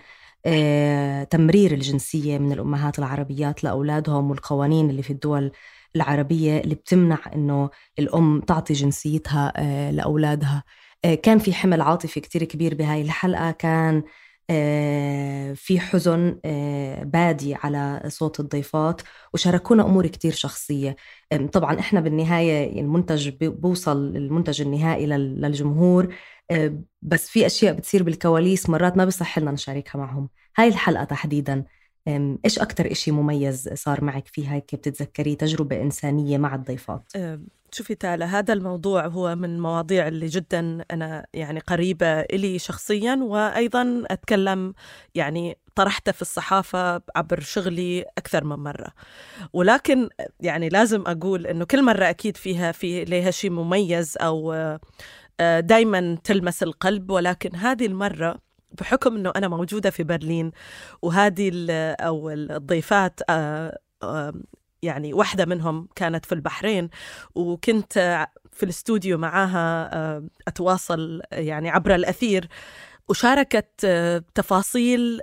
[0.46, 5.52] آه، تمرير الجنسية من الأمهات العربيات لأولادهم والقوانين اللي في الدول
[5.96, 10.64] العربية اللي بتمنع إنه الأم تعطي جنسيتها آه، لأولادها.
[11.04, 14.02] آه، كان في حمل عاطفي كتير كبير بهاي الحلقة كان آه،
[15.54, 16.40] في حزن
[17.04, 19.02] بادي على صوت الضيفات
[19.34, 20.96] وشاركونا أمور كتير شخصية.
[21.52, 26.14] طبعا إحنا بالنهاية المنتج بوصل المنتج النهائي للجمهور
[27.02, 30.28] بس في أشياء بتصير بالكواليس مرات ما بصح لنا نشاركها معهم.
[30.56, 31.64] هاي الحلقة تحديداً.
[32.44, 37.12] إيش أكتر إشي مميز صار معك فيها هيك بتتذكري تجربة إنسانية مع الضيفات؟
[37.74, 44.02] شوفي تالا هذا الموضوع هو من المواضيع اللي جدا أنا يعني قريبة إلي شخصيا وأيضا
[44.10, 44.74] أتكلم
[45.14, 48.92] يعني طرحته في الصحافة عبر شغلي أكثر من مرة.
[49.52, 50.08] ولكن
[50.40, 54.52] يعني لازم أقول أنه كل مرة أكيد فيها في لها شيء مميز أو
[55.40, 58.38] آه، دايما تلمس القلب ولكن هذه المرة
[58.80, 60.50] بحكم إنه أنا موجودة في برلين
[61.02, 61.50] وهذه
[62.00, 63.20] أو الضيفات
[64.82, 66.90] يعني واحدة منهم كانت في البحرين
[67.34, 67.92] وكنت
[68.52, 72.48] في الاستوديو معاها أتواصل يعني عبر الأثير
[73.08, 73.86] وشاركت
[74.34, 75.20] تفاصيل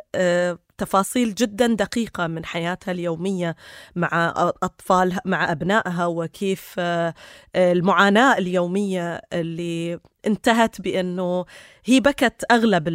[0.78, 3.56] تفاصيل جدا دقيقة من حياتها اليومية
[3.96, 7.14] مع أطفالها مع أبنائها وكيف آه،
[7.56, 11.46] المعاناة اليومية اللي انتهت بأنه
[11.86, 12.88] هي بكت أغلب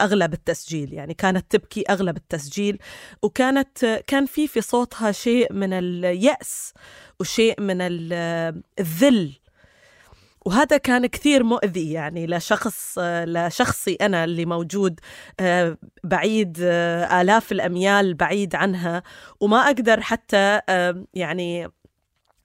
[0.00, 0.92] أغلب التسجيل.
[0.92, 2.78] يعني كانت تبكي أغلب التسجيل
[3.22, 6.74] وكانت كان في في صوتها شيء من اليأس
[7.20, 9.43] وشيء من الذل
[10.44, 15.00] وهذا كان كثير مؤذي يعني لشخص لشخصي أنا اللي موجود
[15.40, 19.02] آه، بعيد آه، آلاف الأميال بعيد عنها
[19.40, 20.60] وما أقدر حتى
[21.14, 21.68] يعني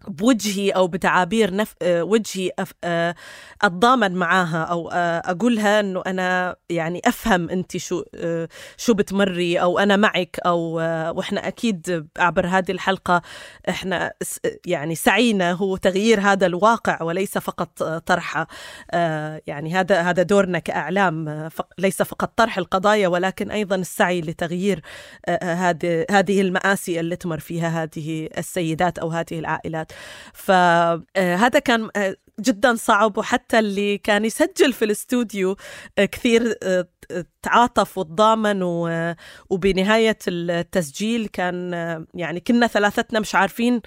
[0.07, 1.75] بوجهي أو بتعابير نف...
[1.81, 2.73] آه، وجهي أف...
[2.83, 3.15] آه،
[3.61, 8.03] أتضامن معاها أو آه، أقولها إنه أنا يعني أفهم انت شو
[8.77, 10.61] شو بتمري أو أنا معك أو
[11.17, 13.21] وإحنا أكيد عبر هذه الحلقة
[13.69, 14.13] إحنا
[14.65, 18.47] يعني سعينا هو تغيير هذا الواقع وليس فقط طرحه
[19.47, 24.81] يعني هذا هذا دورنا كأعلام ليس فقط طرح القضايا ولكن أيضا السعي لتغيير
[25.43, 29.88] هذه هذه المآسي اللي تمر فيها هذه السيدات أو هذه العائلات.
[30.33, 35.55] فهذا كان آه، جدا صعب وحتى اللي كان يسجل في الاستوديو
[35.97, 36.87] آه، كثير آه،
[37.41, 38.59] تعاطف وتضامن
[39.49, 41.73] وبنهاية التسجيل كان
[42.13, 43.81] يعني كنا ثلاثتنا مش عارفين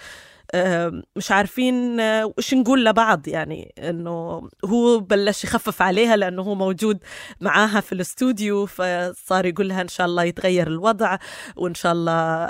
[1.16, 6.98] مش عارفين وش نقول لبعض يعني إنه هو بلش يخفف عليها لأنه هو موجود
[7.40, 11.18] معاها في الاستوديو فصار يقول لها إن شاء الله يتغير الوضع
[11.56, 12.46] وإن شاء الله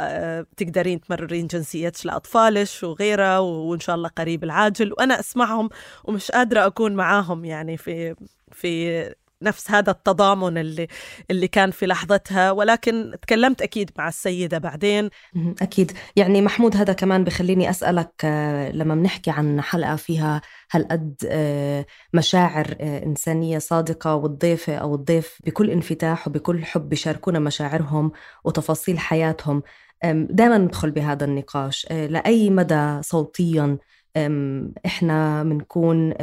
[0.57, 5.69] تقدرين تمررين جنسيتش لأطفالش وغيرها وإن شاء الله قريب العاجل وأنا أسمعهم
[6.05, 8.15] ومش قادرة أكون معاهم يعني في
[8.53, 10.87] في نفس هذا التضامن اللي
[11.31, 15.11] اللي كان في لحظتها ولكن تكلمت أكيد مع السيدة بعدين.
[15.63, 15.93] أكيد.
[16.17, 22.77] يعني محمود هذا كمان بخليني أسألك آه، لما بنحكي عن حلقة فيها هالقد آه، مشاعر
[22.81, 28.13] آه، إنسانية صادقة والضيفة أو الضيف بكل انفتاح وبكل حب بيشاركونا مشاعرهم
[28.45, 29.63] وتفاصيل حياتهم
[30.05, 31.87] دائما ندخل بهذا النقاش.
[31.91, 33.79] لأي مدى صوتيا
[34.87, 36.15] إحنا بنكون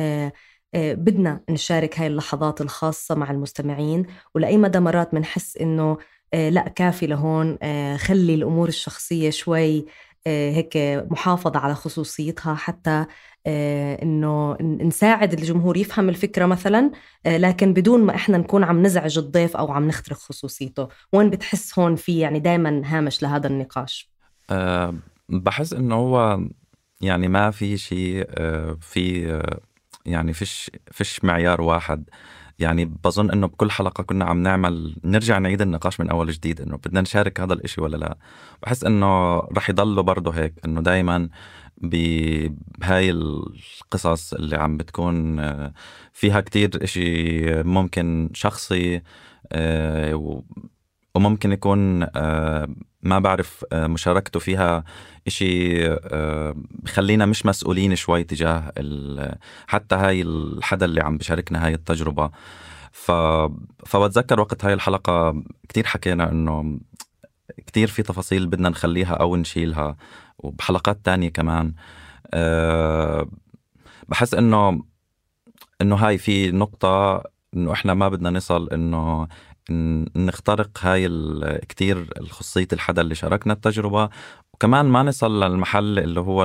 [0.74, 4.06] بدنا نشارك هاي اللحظات الخاصة مع المستمعين
[4.36, 5.98] ولأي مدى مرات بنحس إنه
[6.34, 9.86] آه، لأ كافي لهون آه، خلي الأمور الشخصية شوي
[10.28, 10.78] هيك
[11.12, 13.06] محافظة على خصوصيتها حتى
[13.48, 16.92] إنه نساعد الجمهور يفهم الفكرة مثلا
[17.26, 20.88] لكن بدون ما إحنا نكون عم نزعج الضيف أو عم نخترق خصوصيته.
[21.14, 24.12] وين بتحس هون في يعني دائما هامش لهذا النقاش؟
[24.50, 24.96] أه
[25.30, 26.40] بحس إنه هو
[27.02, 28.26] يعني ما في شيء
[28.82, 29.42] في
[30.06, 32.10] يعني فيش فيش معيار واحد.
[32.60, 36.78] يعني بظن إنه بكل حلقة كنا عم نعمل نرجع نعيد النقاش من أول جديد إنه
[36.78, 38.18] بدنا نشارك هذا الإشي ولا لا.
[38.64, 41.30] بحس إنه رح يضلوا برضه هيك إنه دائما
[41.78, 45.42] بهاي القصص اللي عم بتكون
[46.14, 49.02] فيها كتير إشي ممكن شخصي
[49.52, 50.42] آه،
[51.16, 52.68] وممكن يكون آه،
[53.04, 54.84] ما بعرف آه، مشاركته فيها
[55.28, 58.74] إشي آه، بخلينا مش مسؤولين شوي تجاه
[59.68, 62.32] حتى هاي الحدا اللي عم بشاركنا هاي التجربة.
[62.92, 63.12] ف...
[63.86, 66.80] فبتذكر وقت هاي الحلقة كتير حكينا إنه
[67.68, 69.98] كتير في تفاصيل بدنا نخليها أو نشيلها
[70.40, 71.74] وبحلقات تانية كمان.
[72.34, 73.28] أه
[74.10, 74.84] بحس إنه
[75.82, 79.28] إنه هاي في نقطة إنه إحنا ما بدنا نصل إنه
[80.16, 81.08] نخترق هاي
[81.70, 84.10] كتير خصوصية الحدا اللي شاركنا التجربة.
[84.54, 86.44] وكمان ما نصل للمحل اللي هو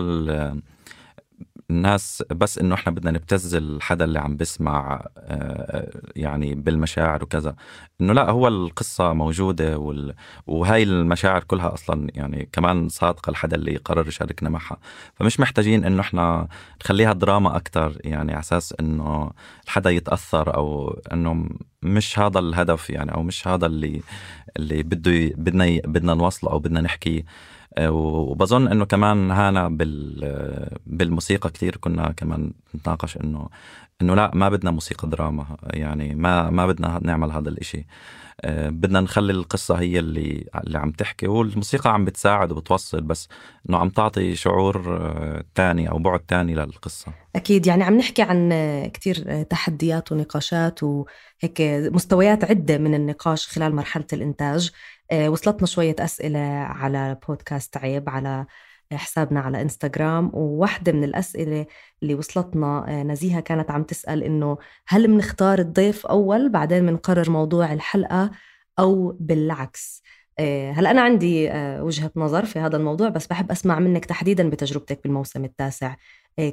[1.71, 7.57] الناس بس إنه إحنا بدنا نبتز الحدا اللي عم بسمع آه، يعني بالمشاعر وكذا.
[8.01, 10.15] إنه لا هو القصة موجودة وال...
[10.47, 14.79] وهاي المشاعر كلها أصلا يعني كمان صادقة الحدا اللي قرر يشاركنا معها.
[15.15, 16.49] فمش محتاجين إنه إحنا
[16.85, 19.31] نخليها دراما أكثر يعني على أساس إنه
[19.65, 21.49] الحدا يتأثر أو إنه
[21.83, 24.03] مش هذا الهدف يعني أو مش هذا اللي
[24.57, 27.25] اللي بده بدنا بدنا نوصله أو بدنا نحكيه.
[27.81, 29.69] وبظن إنه كمان هانا
[30.87, 33.49] بالموسيقى كثير كنا كمان نتناقش إنه
[34.03, 37.87] إنه لا ما بدنا موسيقى دراما يعني ما ما بدنا نعمل هذا الإشي.
[38.41, 43.29] آه، بدنا نخلي القصة هي اللي اللي عم تحكي والموسيقى عم بتساعد وبتوصل بس
[43.69, 47.13] إنه عم تعطي شعور تاني أو بعد تاني للقصة.
[47.37, 48.53] أكيد يعني عم نحكي عن
[48.95, 51.61] كتير تحديات ونقاشات وهيك
[51.93, 54.71] مستويات عدة من النقاش خلال مرحلة الإنتاج.
[54.71, 58.47] آه، وصلتنا شوية أسئلة على بودكاست عيب على
[58.93, 61.67] حسابنا على إنستغرام وواحدة من الأسئلة
[62.03, 67.73] اللي وصلتنا آه، نزيهة كانت عم تسأل إنه هل بنختار الضيف أول بعدين بنقرر موضوع
[67.73, 68.31] الحلقة
[68.79, 70.03] أو بالعكس
[70.39, 74.51] آه، هلا أنا عندي آه، وجهة نظر في هذا الموضوع بس بحب أسمع منك تحديدا
[74.51, 75.97] بتجربتك بالموسم التاسع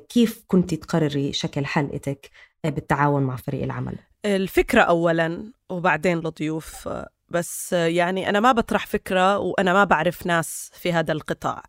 [0.10, 2.30] كيف كنت تقرري شكل حلقتك
[2.64, 6.90] بالتعاون مع فريق العمل؟ الفكرة أولا وبعدين الضيوف
[7.32, 11.64] بس يعني أنا ما بطرح فكرة وأنا ما بعرف ناس في هذا القطاع.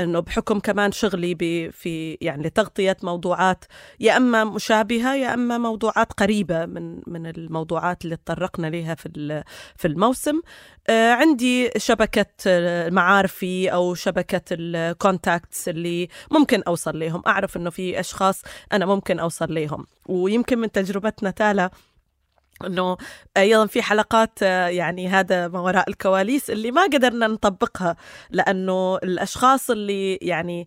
[0.00, 1.34] إنه بحكم كمان شغلي
[1.72, 3.64] في يعني لتغطية موضوعات
[4.00, 9.42] يا أما مشابهة يا أما موضوعات قريبة من من الموضوعات اللي تطرقنا لها في
[9.76, 10.40] في الموسم.
[10.90, 12.26] آه، عندي شبكة
[12.90, 18.42] معارفي أو شبكة الكونتاكتس اللي ممكن أوصل لهم أعرف إنه في أشخاص
[18.72, 21.70] أنا ممكن أوصل لهم ويمكن من تجربتنا تالا
[22.66, 22.96] إنه
[23.36, 27.96] أيضا في حلقات يعني هذا ما وراء الكواليس اللي ما قدرنا نطبقها
[28.30, 30.66] لأنه الأشخاص اللي يعني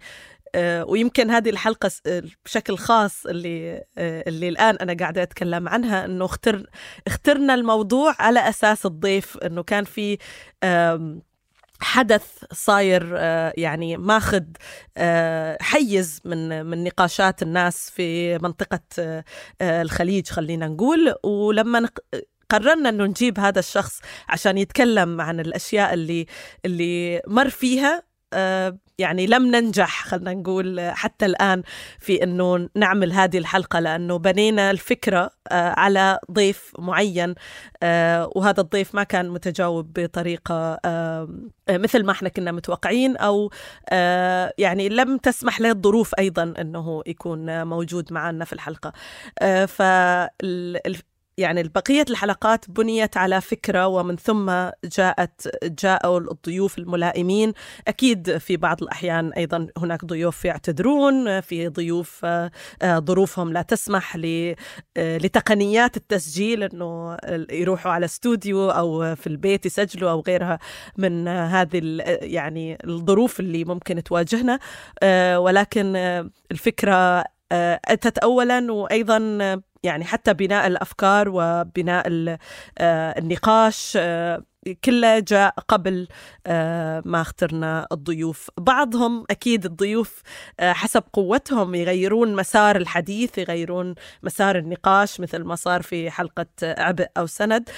[0.55, 1.91] آه، ويمكن هذه الحلقة
[2.45, 6.69] بشكل خاص اللي آه، اللي الآن أنا قاعدة أتكلم عنها إنه اختر
[7.07, 10.17] اخترنا الموضوع على أساس الضيف إنه كان في
[11.81, 14.43] حدث صاير آه، يعني ماخذ
[14.97, 19.23] آه، حيز من من نقاشات الناس في منطقة آه،
[19.61, 21.15] الخليج خلينا نقول.
[21.23, 21.89] ولما
[22.49, 26.25] قررنا إنه نجيب هذا الشخص عشان يتكلم عن الأشياء اللي
[26.65, 28.03] اللي مر فيها
[29.01, 31.63] يعني لم ننجح خلينا نقول حتى الآن
[31.99, 37.35] في أنه نعمل هذه الحلقة لأنه بنينا الفكرة آه، على ضيف معين
[37.83, 41.29] آه، وهذا الضيف ما كان متجاوب بطريقة آه،
[41.69, 43.51] مثل ما إحنا كنا متوقعين أو
[44.57, 48.93] يعني لم تسمح له الظروف أيضا أنه يكون موجود معنا في الحلقة.
[51.41, 54.51] يعني بقية الحلقات بنيت على فكرة ومن ثم
[54.97, 57.53] جاءت جاءوا الضيوف الملائمين.
[57.87, 62.51] أكيد في بعض الأحيان أيضا هناك ضيوف يعتذرون في ضيوف آه،
[62.83, 67.17] ظروفهم لا تسمح آه، لتقنيات التسجيل أنه
[67.51, 70.59] يروحوا على استوديو أو في البيت يسجلوا أو غيرها
[70.97, 71.81] من هذه
[72.21, 74.59] يعني الظروف اللي ممكن تواجهنا.
[75.03, 75.95] آه، ولكن
[76.51, 82.07] الفكرة أتت أولا وأيضا يعني حتى بناء الأفكار وبناء
[82.77, 84.43] آه، النقاش آه،
[84.85, 86.07] كله جاء قبل
[86.47, 88.49] آه، ما اخترنا الضيوف.
[88.57, 90.21] بعضهم أكيد الضيوف
[90.61, 97.25] حسب قوتهم يغيرون مسار الحديث يغيرون مسار النقاش مثل ما صار في حلقة عبء أو
[97.25, 97.69] سند.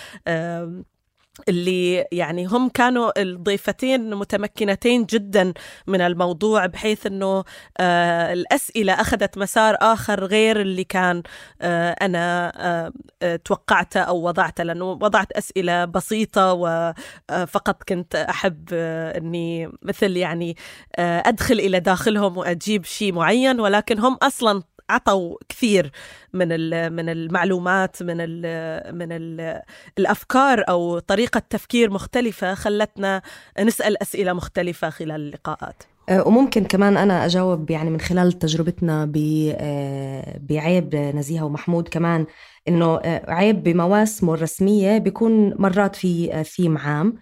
[1.49, 5.53] اللي يعني هم كانوا الضيفتين متمكنتين جدا
[5.87, 7.43] من الموضوع بحيث إنه
[7.77, 11.23] آه الأسئلة أخذت مسار آخر غير اللي كان
[11.61, 12.91] آه أنا آه,
[13.21, 20.17] آه، توقعته أو وضعته لأنه وضعت أسئلة بسيطة وفقط آه، كنت أحب آه إني مثل
[20.17, 20.57] يعني
[20.99, 25.91] أدخل إلى داخلهم وأجيب شيء معين ولكن هم أصلا عطوا كثير
[26.33, 26.47] من
[26.93, 29.61] من المعلومات من ال من ال
[29.97, 33.21] الأفكار أو طريقة تفكير مختلفة خلتنا
[33.59, 35.83] نسأل أسئلة مختلفة خلال اللقاءات.
[36.09, 39.11] أه، وممكن كمان أنا أجاوب يعني من خلال تجربتنا
[39.59, 42.25] أه، بعيب نزيهة ومحمود كمان
[42.67, 47.15] إنه أه، عيب بمواسمه الرسمية بيكون مرات في ثيم عام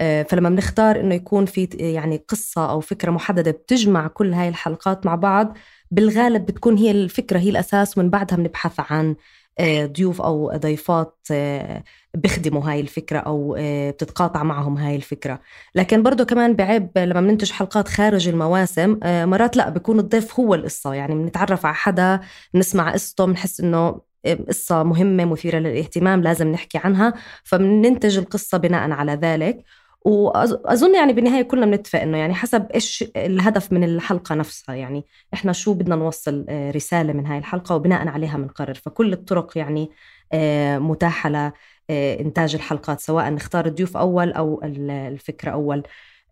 [0.00, 5.14] فلما بنختار إنه يكون في يعني قصة أو فكرة محددة بتجمع كل هاي الحلقات مع
[5.14, 5.56] بعض
[5.90, 9.16] بالغالب بتكون هي الفكرة هي الأساس ومن بعدها بنبحث عن
[9.60, 15.40] آه، ضيوف أو ضيفات آه، بيخدموا هاي الفكرة أو آه، بتتقاطع معهم هاي الفكرة.
[15.74, 20.94] لكن برضو كمان بعيب لما بننتج حلقات خارج المواسم مرات لا بيكون الضيف هو القصة.
[20.94, 22.20] يعني بنتعرف على حدا
[22.54, 24.00] بنسمع قصته بنحس إنه
[24.48, 27.14] قصة مهمة مثيرة للاهتمام لازم نحكي عنها.
[27.44, 29.64] فبننتج القصة بناء على ذلك.
[30.04, 34.74] واظن يعني بالنهاية كلنا بنتفق إنه يعني حسب إيش الهدف من الحلقة نفسها.
[34.74, 39.58] يعني إحنا شو بدنا نوصل آه، رسالة من هاي الحلقة وبناء عليها بنقرر فكل الطرق
[39.58, 39.90] يعني
[40.32, 41.52] آه، متاحة
[41.88, 45.82] لانتاج الحلقات سواء نختار الضيوف أول أو الفكرة أول.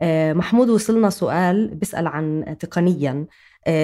[0.02, 3.26] آه، محمود وصلنا سؤال بيسأل عن تقنيا.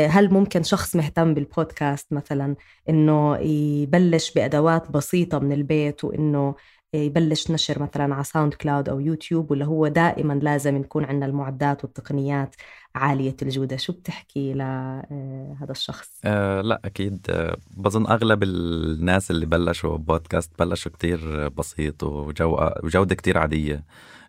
[0.09, 2.57] هل ممكن شخص مهتم بالبودكاست مثلا
[2.89, 6.55] إنه يبلش بأدوات بسيطة من البيت وإنه
[6.95, 11.85] يبلش نشر مثلا على ساوند كلاود أو يوتيوب ولا هو دائما لازم نكون عندنا المعدات
[11.85, 12.57] والتقنيات
[12.95, 13.77] عالية الجودة.
[13.77, 17.27] شو بتحكي لهذا آه، الشخص؟ أه لا أكيد.
[17.31, 23.85] آه، بظن أغلب الناس اللي بلشوا بودكاست بلشوا كتير بسيط وجودة كتير عادية.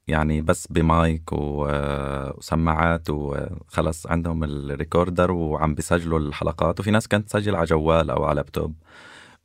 [0.07, 6.79] يعني بس بمايك آه، وسماعات وخلص عندهم ال recorder وعم بيسجلوا الحلقات.
[6.79, 8.73] وفي ناس كانت تسجل على جوال أو على لابتوب.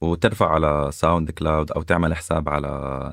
[0.01, 3.12] وترفع على ساوند كلاود أو تعمل حساب على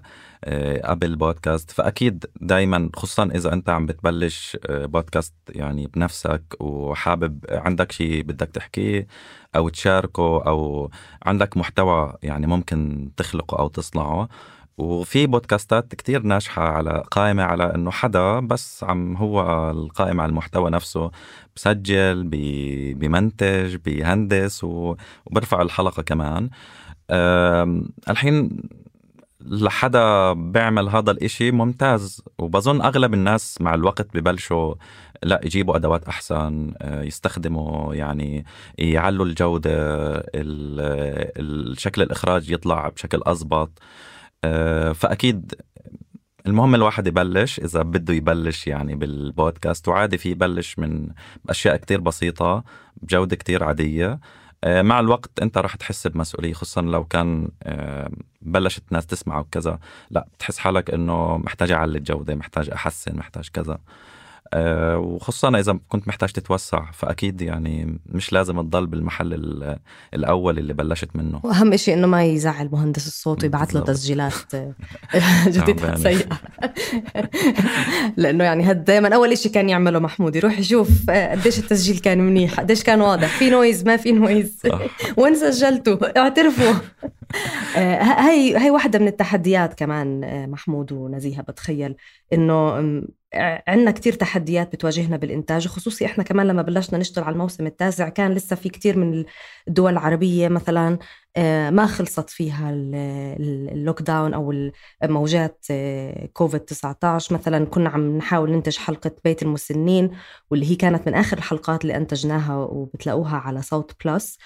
[0.84, 1.72] أبل بودكاست.
[1.72, 9.08] فأكيد دائما خصوصا إذا أنت عم بتبلش بودكاست يعني بنفسك وحابب عندك شيء بدك تحكيه
[9.56, 10.92] أو تشاركه أو
[11.26, 14.30] عندك محتوى يعني ممكن تخلقه أو تصنعه.
[14.78, 20.70] وفي بودكاستات كتير ناجحة على قائمة على إنه حدا بس عم هو القائم على المحتوى
[20.70, 21.12] نفسه.
[21.56, 26.50] بسجل بي بيمنتج بيهندس وبرفع الحلقة كمان.
[28.10, 28.62] الحين
[29.46, 34.76] لحدا بيعمل هذا الإشي ممتاز وبظن أغلب الناس مع الوقت ببلشوا
[35.24, 38.46] لا يجيبوا أدوات أحسن آه، يستخدموا يعني
[38.78, 39.74] يعلوا الجودة
[40.36, 43.80] الشكل الإخراج يطلع بشكل اضبط
[44.44, 45.54] آه، فأكيد
[46.48, 51.08] المهم الواحد يبلش إذا بده يبلش يعني بالبودكاست وعادي في يبلش من
[51.50, 52.64] أشياء كتير بسيطة
[53.02, 54.20] بجودة كتير عادية.
[54.64, 58.10] آه، مع الوقت أنت راح تحس بمسؤولية خصوصا لو كان آه،
[58.42, 59.80] بلشت ناس تسمع وكذا.
[60.10, 63.80] لا بتحس حالك إنه محتاج أعلي الجودة محتاج أحسن محتاج كذا.
[64.98, 69.34] وخصوصا إذا كنت محتاج تتوسع فأكيد يعني مش لازم تضل بالمحل
[70.14, 71.40] الأول اللي بلشت منه.
[71.44, 74.34] وأهم شيء إنه ما يزعل مهندس الصوت ويبعث له تسجيلات
[75.48, 76.40] جديدة سيئة.
[78.18, 82.20] لأنه يعني هذا دائما أول شيء كان يعمله محمود يروح يشوف آه، قديش التسجيل كان
[82.20, 84.62] منيح قديش كان واضح في noise ما في noise
[85.18, 86.74] وين سجلته؟ اعترفوا.
[87.78, 91.96] آه، هاي هاي واحدة من التحديات كمان محمود ونزيهة بتخيل
[92.34, 92.80] إنه
[93.68, 98.32] عندنا كتير تحديات بتواجهنا بالإنتاج خصوصي إحنا كمان لما بلشنا نشتغل على الموسم التاسع كان
[98.32, 99.26] لسه في كتير من
[99.68, 100.98] الدول العربية مثلا
[101.38, 104.72] آه، ما خلصت فيها ال lockdown أو
[105.04, 110.12] موجات آه، كوفيد 19 مثلا كنا عم نحاول ننتج حلقة بيت المسنين
[110.52, 114.38] واللي هي كانت من آخر الحلقات اللي أنتجناها وبتلاقوها على صوت Plus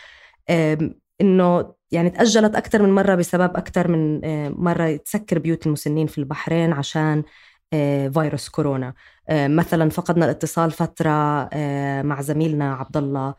[1.22, 6.18] إنه يعني تأجلت أكثر من مرة بسبب أكثر من آه، مرة تسكر بيوت المسنين في
[6.18, 7.24] البحرين عشان آه،
[8.14, 8.94] فيروس كورونا.
[9.30, 13.36] آه، مثلا فقدنا الاتصال فترة آه، مع زميلنا عبد الله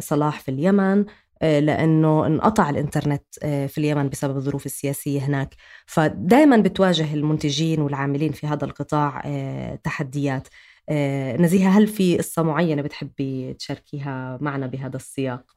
[0.00, 1.04] صلاح في اليمن
[1.42, 5.54] لأنه انقطع الإنترنت في اليمن بسبب الظروف السياسية هناك.
[5.86, 9.22] فدائما بتواجه المنتجين والعاملين في هذا القطاع
[9.84, 10.48] تحديات.
[11.40, 15.56] نزيهة هل في قصة معينة بتحبي تشاركيها معنا بهذا السياق؟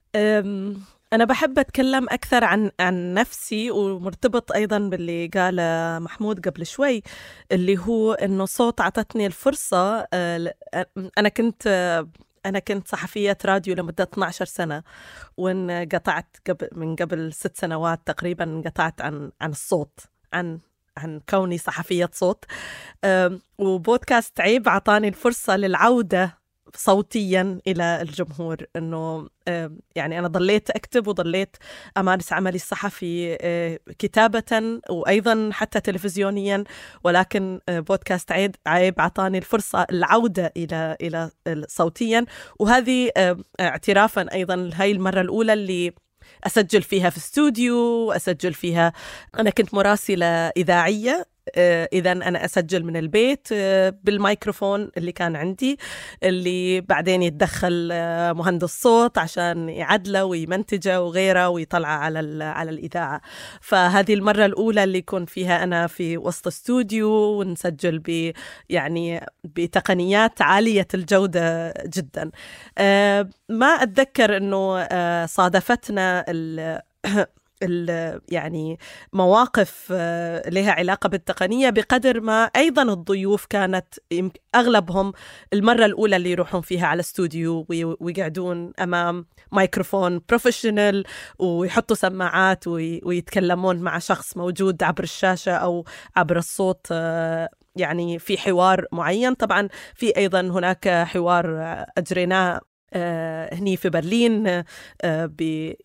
[1.14, 7.04] أنا بحب أتكلم أكثر عن عن نفسي ومرتبط أيضا باللي قاله محمود قبل شوي
[7.52, 10.54] اللي هو إنه صوت عطتني الفرصة آه،
[11.18, 11.68] أنا كنت
[12.46, 14.84] أنا كنت صحفية راديو لمدة 12 سنة
[15.38, 20.00] وانقطعت قبل من قبل ست سنوات تقريبا انقطعت عن عن الصوت
[20.34, 20.60] عن
[20.98, 22.46] عن كوني صحفية صوت
[23.58, 26.39] وبودكاست عيب عطاني الفرصة للعودة
[26.76, 29.28] صوتيا إلى الجمهور إنه
[29.96, 31.58] يعني أنا ضليت أكتب وضليت
[31.98, 36.64] أمارس عملي الصحفي آه، كتابة وأيضا حتى تلفزيونيا
[37.04, 41.32] ولكن آه، بودكاست عيب عيب اعطاني الفرصة العودة إلى إلى
[41.68, 42.26] صوتيا.
[42.60, 43.12] وهذه
[43.60, 45.94] اعترافا أيضا هاي المرة الأولى اللي
[46.44, 48.94] أسجل فيها في استوديو اسجل فيها
[49.40, 50.26] أنا كنت مراسلة
[50.58, 51.39] إذاعية آه،
[51.94, 55.80] اذا أنا أسجل من البيت آه، بالميكروفون اللي كان عندي
[56.24, 63.22] اللي بعدين يتدخل آه، مهندس صوت عشان يعدله ويمنتجه وغيره ويطلعه على على الإذاعة.
[63.62, 68.32] فهذه المرة الأولى اللي يكون فيها أنا في وسط استوديو ونسجل ب
[68.70, 72.32] يعني بتقنيات عالية الجودة جدا.
[73.50, 74.86] ما أتذكر إنه
[75.26, 76.26] صادفتنا
[78.30, 78.80] يعني
[79.14, 83.88] مواقف آه، لها علاقة بالتقنية بقدر ما أيضا الضيوف كانت
[84.56, 85.14] أغلبهم
[85.54, 87.66] المرة الأولى اللي يروحون فيها على استوديو
[88.00, 91.04] ويقعدون أمام مايكروفون professional
[91.40, 95.86] ويحطوا سماعات ويتكلمون مع شخص موجود عبر الشاشة أو
[96.16, 99.34] عبر الصوت آه، يعني في حوار معين.
[99.34, 102.62] طبعا في أيضا هناك حوار أجريناه
[102.94, 104.64] آه، هني في برلين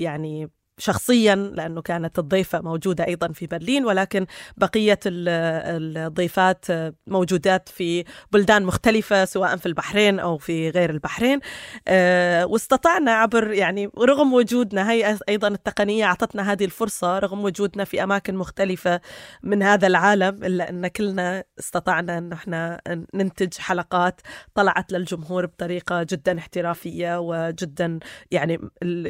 [0.01, 6.64] يعني شخصيا لأنه كانت الضيفة موجودة أيضا في برلين ولكن بقية الضيفات
[7.07, 11.41] موجودات في بلدان مختلفة سواء في البحرين أو في غير البحرين.
[11.89, 18.03] آه، واستطعنا عبر يعني رغم وجودنا هي أيضا التقنية أعطتنا هذه الفرصة رغم وجودنا في
[18.03, 19.01] أماكن مختلفة
[19.43, 22.81] من هذا العالم إلا أن كلنا استطعنا أن إحنا
[23.14, 24.20] ننتج حلقات
[24.55, 27.99] طلعت للجمهور بطريقة جدا احترافية وجدا
[28.31, 28.59] يعني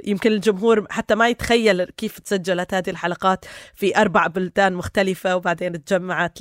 [0.06, 3.44] يمكن الجمهور حتى ما يتخيل تخيل كيف تسجلت هذه الحلقات
[3.74, 6.38] في أربع بلدان مختلفة وبعدين تجمعت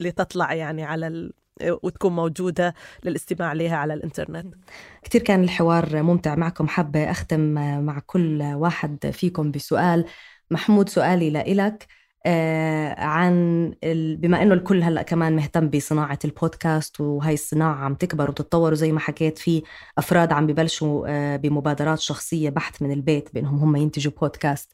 [0.00, 1.32] لتطلع يعني على ال...
[1.62, 2.74] وتكون موجودة
[3.04, 4.54] للاستماع لها على الإنترنت.
[5.02, 6.68] كتير كان الحوار ممتع معكم.
[6.68, 7.40] حابة أختم
[7.84, 10.04] مع كل واحد فيكم بسؤال.
[10.50, 11.86] محمود سؤالي لإلك.
[12.98, 13.34] عن
[13.84, 14.16] ال...
[14.16, 19.00] بما إنه الكل هلأ كمان مهتم بصناعة البودكاست وهي الصناعة عم تكبر وتتطور وزي ما
[19.00, 19.62] حكيت في
[19.98, 24.72] أفراد عم ببلشوا آه بمبادرات شخصية بحث من البيت بإنهم هم ينتجوا بودكاست.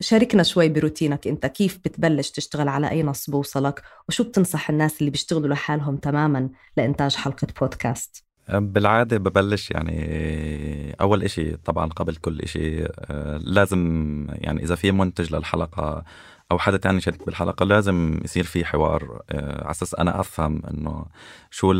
[0.00, 5.10] شاركنا شوي بروتينك أنت كيف بتبلش تشتغل على أي نص بوصلك وشو بتنصح الناس اللي
[5.10, 12.84] بيشتغلوا لحالهم تماما لإنتاج حلقة بودكاست؟ بالعادة ببلش يعني أول إشي طبعا قبل كل إشي
[12.84, 16.04] آه، لازم يعني إذا في منتج للحلقة
[16.50, 21.06] أو حدا تاني شارك بالحلقة لازم يصير في حوار آه، على أساس أنا أفهم إنه
[21.50, 21.72] شو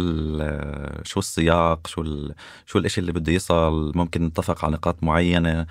[1.05, 2.05] شو السياق شو
[2.67, 5.67] شو الإشي اللي بده يصل ممكن نتفق على نقاط معينة.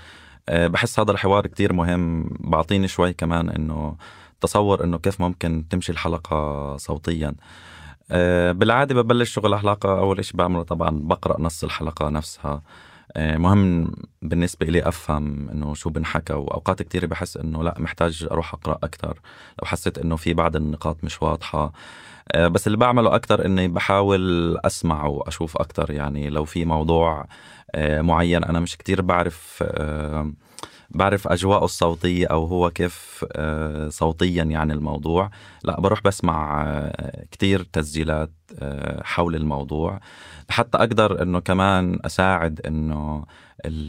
[0.50, 2.30] آه، بحس هذا الحوار كتير مهم.
[2.40, 3.96] بعطيني شوي كمان إنه
[4.42, 7.36] تصور إنه كيف ممكن تمشي الحلقة صوتيا.
[8.12, 12.52] آه، بالعادة ببلش شغل الحلقة أول شيء بعمله طبعا بقرأ نص الحلقة نفسها.
[12.52, 12.62] آه،
[13.18, 13.92] مهم
[14.22, 19.20] بالنسبة لي أفهم إنه شو بنحكى وأوقات كتير بحس إنه لا محتاج أروح أقرأ أكتر.
[19.62, 21.74] لو حسيت إنه في بعض النقاط مش واضحة.
[22.32, 25.92] آه، بس اللي بعمله أكتر إني بحاول أسمع وأشوف أكتر.
[25.92, 27.26] يعني لو في موضوع
[27.76, 29.64] آه، معين أنا مش كتير بعرف
[30.92, 33.26] بعرف أجواءه الصوتية أو هو كيف
[33.90, 35.30] صوتيا يعني الموضوع.
[35.64, 36.64] لا بروح بسمع
[37.32, 38.32] كتير تسجيلات
[39.04, 40.00] حول الموضوع.
[40.50, 43.26] حتى أقدر إنه كمان أساعد إنه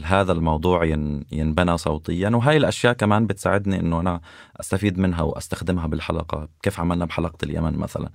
[0.03, 0.85] هذا الموضوع
[1.31, 2.29] ينبنى صوتيا.
[2.29, 4.21] وهي الأشياء كمان بتساعدني إنه أنا
[4.59, 8.09] أستفيد منها وأستخدمها بالحلقة كيف عملنا بحلقة اليمن مثلا؟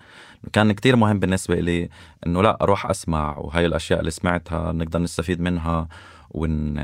[0.53, 1.89] كان كتير مهم بالنسبة لي
[2.27, 3.39] إنه لا أروح أسمع.
[3.39, 5.89] وهي الأشياء اللي سمعتها نقدر نستفيد منها.
[6.31, 6.77] ون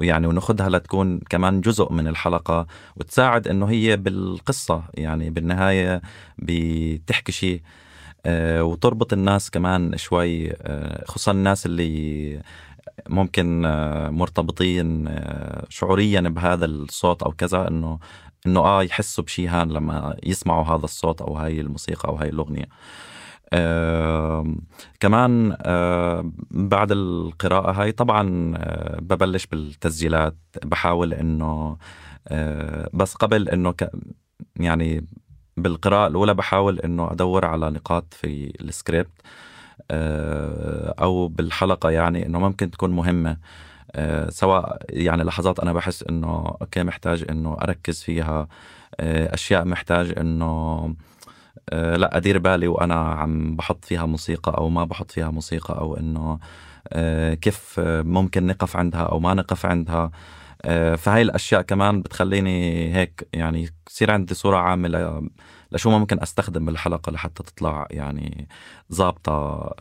[0.00, 2.66] يعني وناخذها لتكون كمان جزء من الحلقة
[2.96, 6.02] وتساعد إنه هي بالقصة يعني بالنهاية
[6.38, 7.62] بتحكي شيء
[8.26, 12.42] آه، وتربط الناس كمان شوي آه، خصوصا الناس اللي
[13.08, 15.08] ممكن آه، مرتبطين
[15.68, 17.98] شعوريا بهذا الصوت أو كذا إنه
[18.46, 22.68] إنه آه يحسوا بشيء هان لما يسمعوا هذا الصوت أو هاي الموسيقى أو هاي الأغنية.
[23.52, 24.54] آه
[25.00, 31.76] كمان آه بعد القراءة هاي طبعا آه ببلش بالتسجيلات بحاول إنه
[32.28, 33.74] آه بس قبل إنه
[34.56, 35.06] يعني
[35.56, 39.22] بالقراءة الأولى بحاول إنه أدور على نقاط في السكريبت
[39.90, 43.36] آه، أو بالحلقة يعني إنه ممكن تكون مهمة
[43.92, 48.48] آه، سواء يعني لحظات أنا بحس إنه أوكي محتاج إنه أركز فيها
[49.00, 50.94] آه، أشياء محتاج إنه
[51.72, 56.38] لا أدير بالي وأنا عم بحط فيها موسيقى أو ما بحط فيها موسيقى أو إنه
[57.34, 60.10] كيف ممكن نقف عندها أو ما نقف عندها.
[60.96, 64.88] فهاي الأشياء كمان بتخليني هيك يعني يصير عندي صورة عامة
[65.72, 68.48] لشو ممكن أستخدم بالحلقة لحتى تطلع يعني
[68.92, 69.32] ظابطة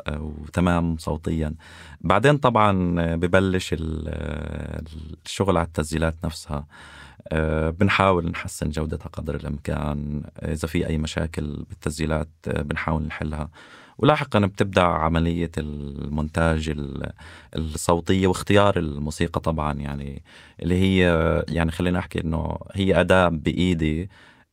[0.08, 1.56] آه، وتمام صوتيا.
[2.02, 6.58] بعدين طبعا ببلش الشغل على التسجيلات نفسها.
[6.58, 6.66] آه،
[7.80, 10.24] بنحاول نحسن جودتها قدر الإمكان.
[10.44, 13.50] إذا في أي مشاكل بالتسجيلات آه، بنحاول نحلها.
[13.98, 16.74] ولاحقا بتبدأ عملية المونتاج
[17.56, 19.74] الصوتية واختيار الموسيقى طبعا.
[19.74, 20.24] يعني
[20.62, 21.04] اللي هي
[21.50, 24.10] يعني خلينا أحكي إنه هي أداة بإيدي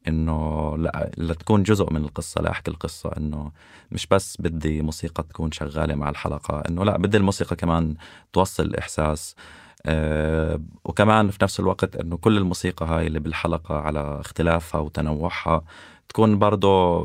[0.08, 2.42] إنه لا لتكون جزء من القصة.
[2.42, 3.52] لاحكي القصة إنه
[3.92, 7.94] مش بس بدي موسيقى تكون شغالة مع الحلقة إنه لا بدي الموسيقى كمان
[8.32, 9.36] توصل الإحساس.
[10.84, 15.64] وكمان في نفس الوقت إنه كل الموسيقى هاي اللي بالحلقة على اختلافها وتنوعها
[16.08, 17.04] تكون برضه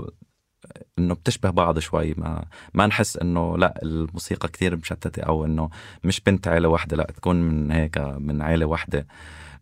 [1.00, 2.14] إنه بتشبه بعض شوي.
[2.18, 5.70] ما ما نحس إنه لا الموسيقى كثير مشتتة أو إنه
[6.04, 9.08] مش بنت عيلة واحدة لا تكون من هيك من عيلة واحدة.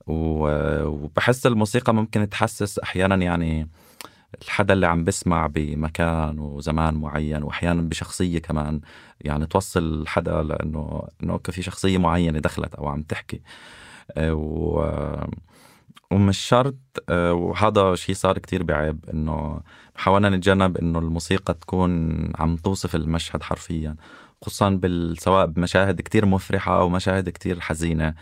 [0.07, 3.67] وبحس الموسيقى ممكن تحسس أحيانا يعني
[4.41, 8.81] الحدا اللي عم بسمع بمكان وزمان معين وأحيانا بشخصية كمان.
[9.21, 13.41] يعني توصل حدا لأنه إنه في شخصية معينة دخلت أو عم تحكي.
[14.17, 15.27] آه، و
[16.11, 16.75] ومش شرط
[17.09, 19.61] آه، وهذا شيء صار كتير بعيب إنه
[19.95, 23.95] حاولنا نتجنب إنه الموسيقى تكون عم توصف المشهد حرفيا
[24.41, 25.17] خصوصا بال...
[25.21, 28.13] سواء بمشاهد كتير مفرحة أو مشاهد كتير حزينة.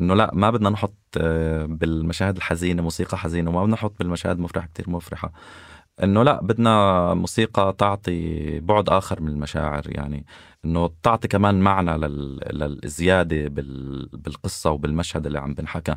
[0.00, 4.66] إنه لا ما بدنا نحط آه، بالمشاهد الحزينة موسيقى حزينة وما بدنا نحط بالمشاهد مفرحة
[4.66, 5.32] كتير مفرحة.
[6.02, 10.26] إنه لا بدنا موسيقى تعطي بعد آخر من المشاعر يعني
[10.64, 12.40] إنه تعطي كمان معنى لل...
[12.52, 14.08] للزيادة بال...
[14.12, 15.96] بالقصة وبالمشهد اللي عم بنحكى.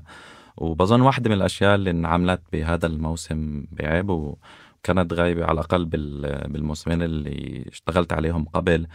[0.57, 4.35] وبظن واحدة من الأشياء اللي انعملت بهذا الموسم بعيب
[4.83, 8.87] كانت غايبة على الأقل بالموسمين اللي اشتغلت عليهم قبل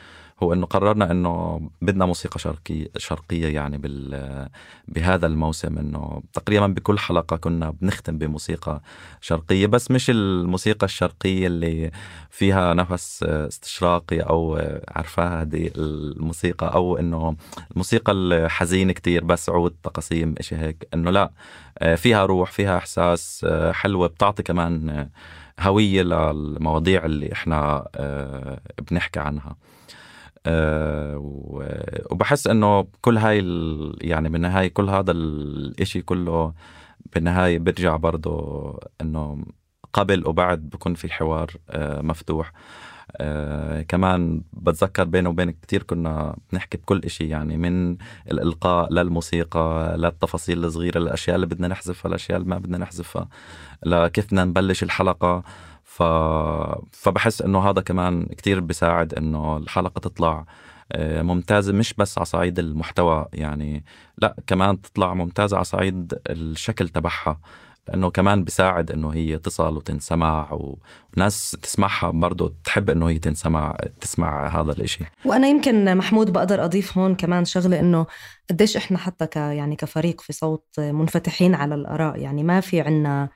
[0.43, 4.49] هو إنه قررنا إنه بدنا موسيقى شرقية شرقية يعني بال
[4.89, 8.81] بهذا الموسم إنه تقريبا بكل حلقة كنا بنختم بموسيقى
[9.21, 11.91] شرقية بس مش الموسيقى الشرقية اللي
[12.31, 14.55] فيها نفس استشراقي أو
[14.89, 17.37] عرفاها هذه الموسيقى أو إنه
[17.71, 20.89] الموسيقى الحزينة كتير بس عود تقاسيم إشي هيك.
[20.95, 21.31] إنه لا
[21.97, 25.09] فيها روح فيها إحساس حلوة بتعطي كمان
[25.61, 27.87] هوية للمواضيع اللي إحنا
[28.91, 29.57] بنحكي عنها.
[32.11, 33.39] وبحس إنه كل هاي
[34.01, 36.55] يعني بالنهايه كل هذا الإشي كله
[37.15, 39.45] بالنهاية بيرجع برضه إنه
[39.93, 42.53] قبل وبعد بكون في حوار أه مفتوح.
[43.17, 47.97] أه كمان بتذكر بينه وبين كتير كنا بنحكي بكل إشي يعني من
[48.31, 53.29] الإلقاء للموسيقى للتفاصيل الصغيرة الأشياء اللي بدنا نحذفها الأشياء اللي ما بدنا نحذفها
[53.87, 55.43] لكيف بدنا نبلش الحلقة.
[55.95, 56.03] ف...
[56.93, 60.47] فبحس إنه هذا كمان كتير بيساعد إنه الحلقة تطلع
[61.01, 63.85] ممتازة مش بس على صعيد المحتوى يعني
[64.19, 67.41] لا كمان تطلع ممتازة على صعيد الشكل تبعها
[67.89, 70.59] لأنه كمان بيساعد إنه هي تصل وتنسمع
[71.17, 75.05] وناس تسمعها برضه تحب إنه هي تنسمع تسمع هذا الإشي.
[75.25, 78.07] وأنا يمكن محمود بقدر أضيف هون كمان شغلة إنه
[78.51, 83.29] قديش إحنا حتى ك يعني كفريق في صوت منفتحين على الآراء يعني ما في عنا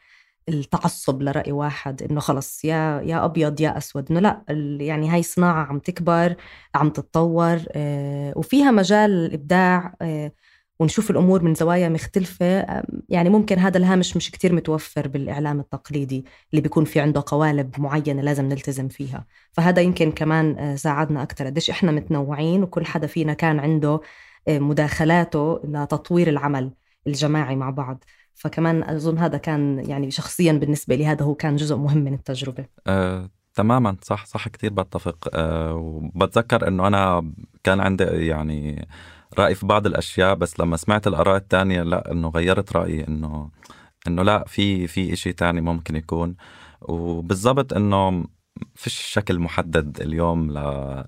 [0.48, 4.44] التعصب لرأي واحد إنه خلص يا يا أبيض يا أسود إنه لأ
[4.80, 6.36] يعني هاي صناعة عم تكبر
[6.74, 10.32] عم تتطور آه، وفيها مجال الإبداع آه،
[10.80, 12.66] ونشوف الأمور من زوايا مختلفة
[13.08, 18.22] يعني ممكن هذا الهامش مش كتير متوفر بالإعلام التقليدي اللي بيكون في عنده قوالب معينة
[18.22, 19.26] لازم نلتزم فيها.
[19.52, 24.00] فهذا يمكن كمان آه، ساعدنا أكثر قديش إحنا متنوعين وكل حدا فينا كان عنده
[24.48, 26.72] مداخلاته لتطوير العمل
[27.06, 28.04] الجماعي مع بعض.
[28.38, 32.66] فكمان أظن هذا كان يعني شخصيا بالنسبة لي هذا هو كان جزء مهم من التجربة.
[32.86, 35.28] آه، تماما صح صح كثير بتفق.
[35.34, 37.32] أه وبتذكر إنه أنا
[37.64, 38.88] كان عندي يعني
[39.38, 43.50] رأي في بعض الأشياء بس لما سمعت الآراء الثانية لا إنه غيرت رأيي إنه
[44.06, 46.36] إنه لا في في شيء ثاني ممكن يكون.
[46.80, 48.24] وبالضبط إنه
[48.74, 50.50] فيش شكل محدد اليوم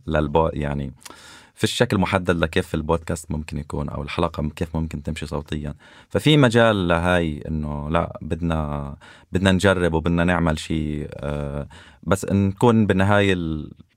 [0.06, 5.26] للبو يعني آه في الشكل محدد لكيف البودكاست ممكن يكون أو الحلقة كيف ممكن تمشي
[5.26, 5.74] صوتيا.
[6.08, 8.96] ففي مجال لهاي إنه لا بدنا
[9.32, 11.68] بدنا نجرب وبدنا نعمل شيء آه،
[12.02, 13.36] بس نكون بالنهايه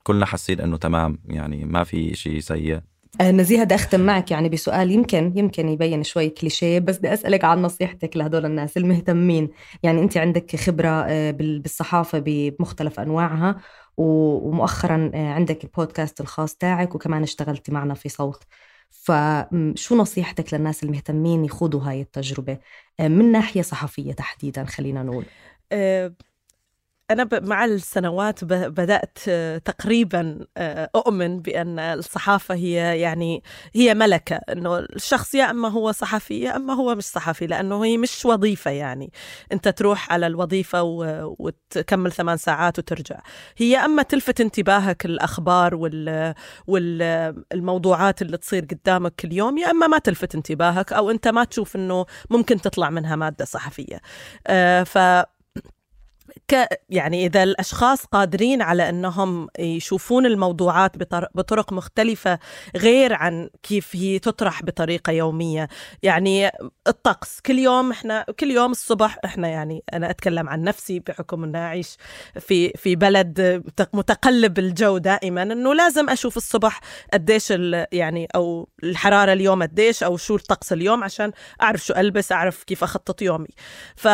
[0.02, 2.80] كلنا حاسين إنه تمام يعني ما في شيء سيء.
[3.22, 7.62] نزيهة بدي أختم معك يعني بسؤال يمكن يمكن يبين شوي كليشيه بس بدي أسألك عن
[7.62, 9.50] نصيحتك لهدول الناس المهتمين.
[9.82, 13.60] يعني أنت عندك خبرة آه، بالصحافة بمختلف أنواعها
[13.96, 18.44] ومؤخرا آه، عندك البودكاست الخاص تاعك وكمان اشتغلتي معنا في صوت.
[18.90, 22.58] فشو نصيحتك للناس المهتمين يخوضوا هاي التجربة؟
[23.00, 25.24] من ناحية صحفية تحديدا خلينا نقول.
[27.14, 29.18] أنا مع السنوات بدأت
[29.64, 33.42] تقريبا آه، أؤمن بأن الصحافة هي يعني
[33.74, 37.96] هي ملكة إنه الشخص يا أما هو صحفي يا أما هو مش صحفي لأنه هي
[37.98, 39.12] مش وظيفة يعني.
[39.52, 40.82] أنت تروح على الوظيفة
[41.38, 43.20] وتكمل ثمان ساعات وترجع.
[43.56, 46.34] هي أما تلفت انتباهك الأخبار وال
[46.66, 51.76] والموضوعات اللي تصير قدامك كل يوم يا أما ما تلفت انتباهك أو أنت ما تشوف
[51.76, 54.00] إنه ممكن تطلع منها مادة صحفية.
[54.46, 54.98] آه، ف
[56.48, 60.92] ك يعني إذا الأشخاص قادرين على أنهم يشوفون الموضوعات
[61.34, 62.38] بطرق مختلفة
[62.76, 65.68] غير عن كيف هي تطرح بطريقة يومية.
[66.02, 66.50] يعني
[66.88, 71.58] الطقس كل يوم إحنا كل يوم الصبح إحنا يعني أنا أتكلم عن نفسي بحكم إني
[71.58, 71.96] أعيش
[72.40, 73.62] في في بلد
[73.94, 76.80] متقلب الجو دائما إنه لازم أشوف الصبح
[77.12, 77.50] قديش
[77.92, 82.82] يعني أو الحرارة اليوم قديش أو شو الطقس اليوم عشان أعرف شو ألبس أعرف كيف
[82.84, 83.48] أخطط يومي.
[83.96, 84.08] ف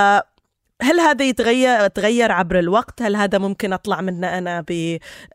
[0.83, 4.65] هل هذا يتغير تغير عبر الوقت؟ هل هذا ممكن أطلع منه أنا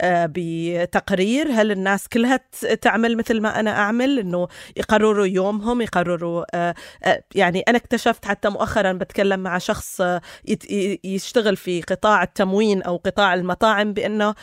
[0.01, 2.39] آه، بتقرير؟ هل الناس كلها
[2.81, 8.49] تعمل مثل ما أنا أعمل إنه يقرروا يومهم يقرروا آه، آه، يعني أنا اكتشفت حتى
[8.49, 10.01] مؤخرا بتكلم مع شخص
[11.03, 14.35] يشتغل في قطاع التموين أو قطاع المطاعم بأنه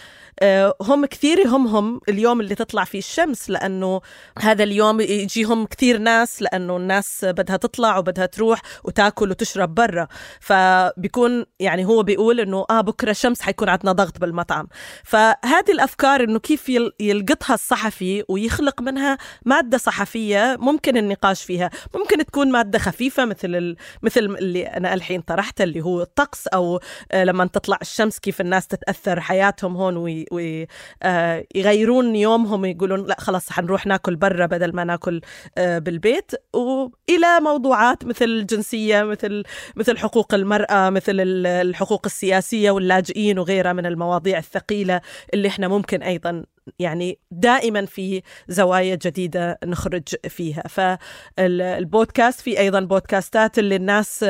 [0.82, 4.00] هم كثير يهمهم اليوم اللي تطلع فيه الشمس لأنه
[4.38, 10.08] هذا اليوم يجيهم كثير ناس لأنه الناس بدها تطلع وبدها تروح وتاكل وتشرب برا
[10.40, 10.52] ف
[10.96, 14.68] بيكون يعني هو بيقول إنه آه بكرة الشمس حيكون عندنا ضغط بالمطعم
[15.04, 16.68] فهذه الأفكار إنه كيف
[17.00, 23.76] يلقطها الصحفي ويخلق منها مادة صحفية ممكن النقاش فيها ممكن تكون مادة خفيفة مثل.
[24.02, 26.80] مثل اللي أنا الحين طرحته اللي هو الطقس أو
[27.12, 32.16] آه لما تطلع الشمس كيف الناس تتأثر حياتهم هون ويغيرون وي...
[32.16, 35.20] آه يومهم ويقولون لا خلاص حنروح ناكل برا بدل ما ناكل
[35.58, 39.42] آه بالبيت والى موضوعات مثل الجنسية مثل
[39.76, 45.00] مثل حقوق المرأة مثل الحقوق السياسية واللاجئين وغيرها من المواضيع الثقيلة
[45.34, 46.44] اللي إحنا ممكن أيضا
[46.78, 50.62] يعني دائما في زوايا جديدة نخرج فيها.
[50.68, 54.22] فالبودكاست في أيضا بودكاستات اللي الناس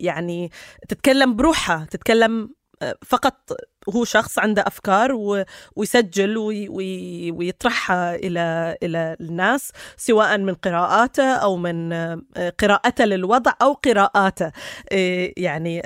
[0.00, 0.50] يعني
[0.88, 2.50] تتكلم بروحها تتكلم
[3.06, 3.52] فقط
[3.88, 5.12] هو شخص عنده أفكار
[5.76, 6.38] ويسجل
[7.32, 11.92] ويطرحها إلى إلى الناس سواء من قراءاته أو من
[12.60, 14.52] قراءته للوضع أو قراءاته
[15.36, 15.82] يعني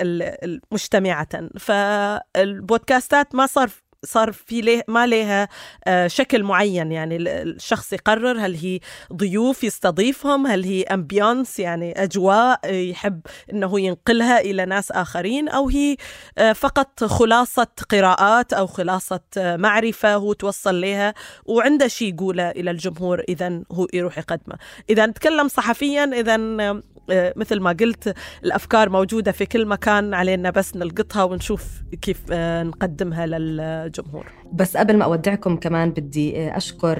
[0.71, 3.69] مجتمعه فالبودكاستات ما صار
[4.03, 5.47] صار في ليه ما لها
[5.85, 6.91] آه، شكل معين.
[6.91, 8.79] يعني الشخص يقرر هل هي
[9.13, 13.21] ضيوف يستضيفهم هل هي امبيونس يعني أجواء يحب
[13.53, 15.97] إنه ينقلها إلى ناس آخرين أو هي
[16.37, 21.13] آه، فقط خلاصة قراءات أو خلاصة آه، معرفة هو توصل لها
[21.45, 24.55] وعنده شيء يقوله إلى الجمهور اذا هو يروح يقدمه.
[24.89, 30.75] إذا نتكلم صحفيا إذا آه، مثل ما قلت الأفكار موجودة في كل مكان علينا بس
[30.75, 34.31] نلقطها ونشوف كيف آه، نقدمها للجمهور.
[34.53, 36.99] بس قبل ما أودعكم كمان بدي آه، أشكر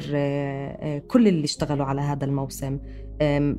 [1.08, 2.80] كل اللي اشتغلوا على هذا الموسم.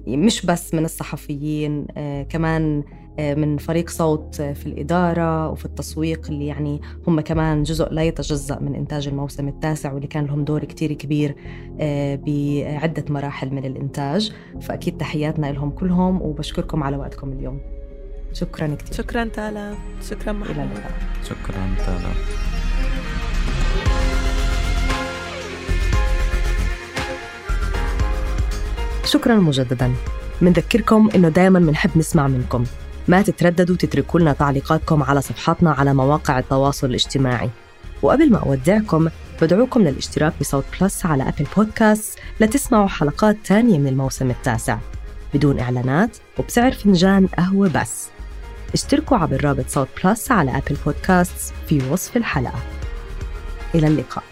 [0.07, 1.87] مش بس من الصحفيين
[2.29, 8.03] كمان آه، من فريق صوت في الإدارة وفي التسويق اللي يعني هم كمان جزء لا
[8.03, 11.37] يتجزأ من إنتاج الموسم التاسع واللي كان لهم دور كتير كبير
[11.81, 14.33] آه، بعدة مراحل من الإنتاج.
[14.61, 17.61] فأكيد تحياتنا لهم كلهم وبشكركم على وقتكم اليوم.
[18.33, 19.75] شكرا كثير شكرا تالا.
[20.11, 20.51] شكرا محمد.
[20.51, 20.93] إلى اللقاء.
[21.25, 22.13] شكرا تالا.
[29.05, 29.93] شكرا مجددا.
[30.41, 32.65] منذكركم إنه دائما بنحب نسمع منكم.
[33.09, 37.51] ما تترددوا تتركوا لنا تعليقاتكم على صفحاتنا على مواقع التواصل الاجتماعي.
[38.03, 39.09] وقبل ما أودعكم
[39.43, 44.79] بدعوكم للاشتراك بصوت Plus على Apple Podcasts لتسمعوا حلقات تانية من الموسم التاسع.
[45.35, 48.09] بدون إعلانات وبسعر فنجان قهوة بس.
[48.75, 52.59] اشتركوا عبر رابط صوت Plus على Apple Podcasts في وصف الحلقة.
[53.75, 54.25] إلى اللقاء.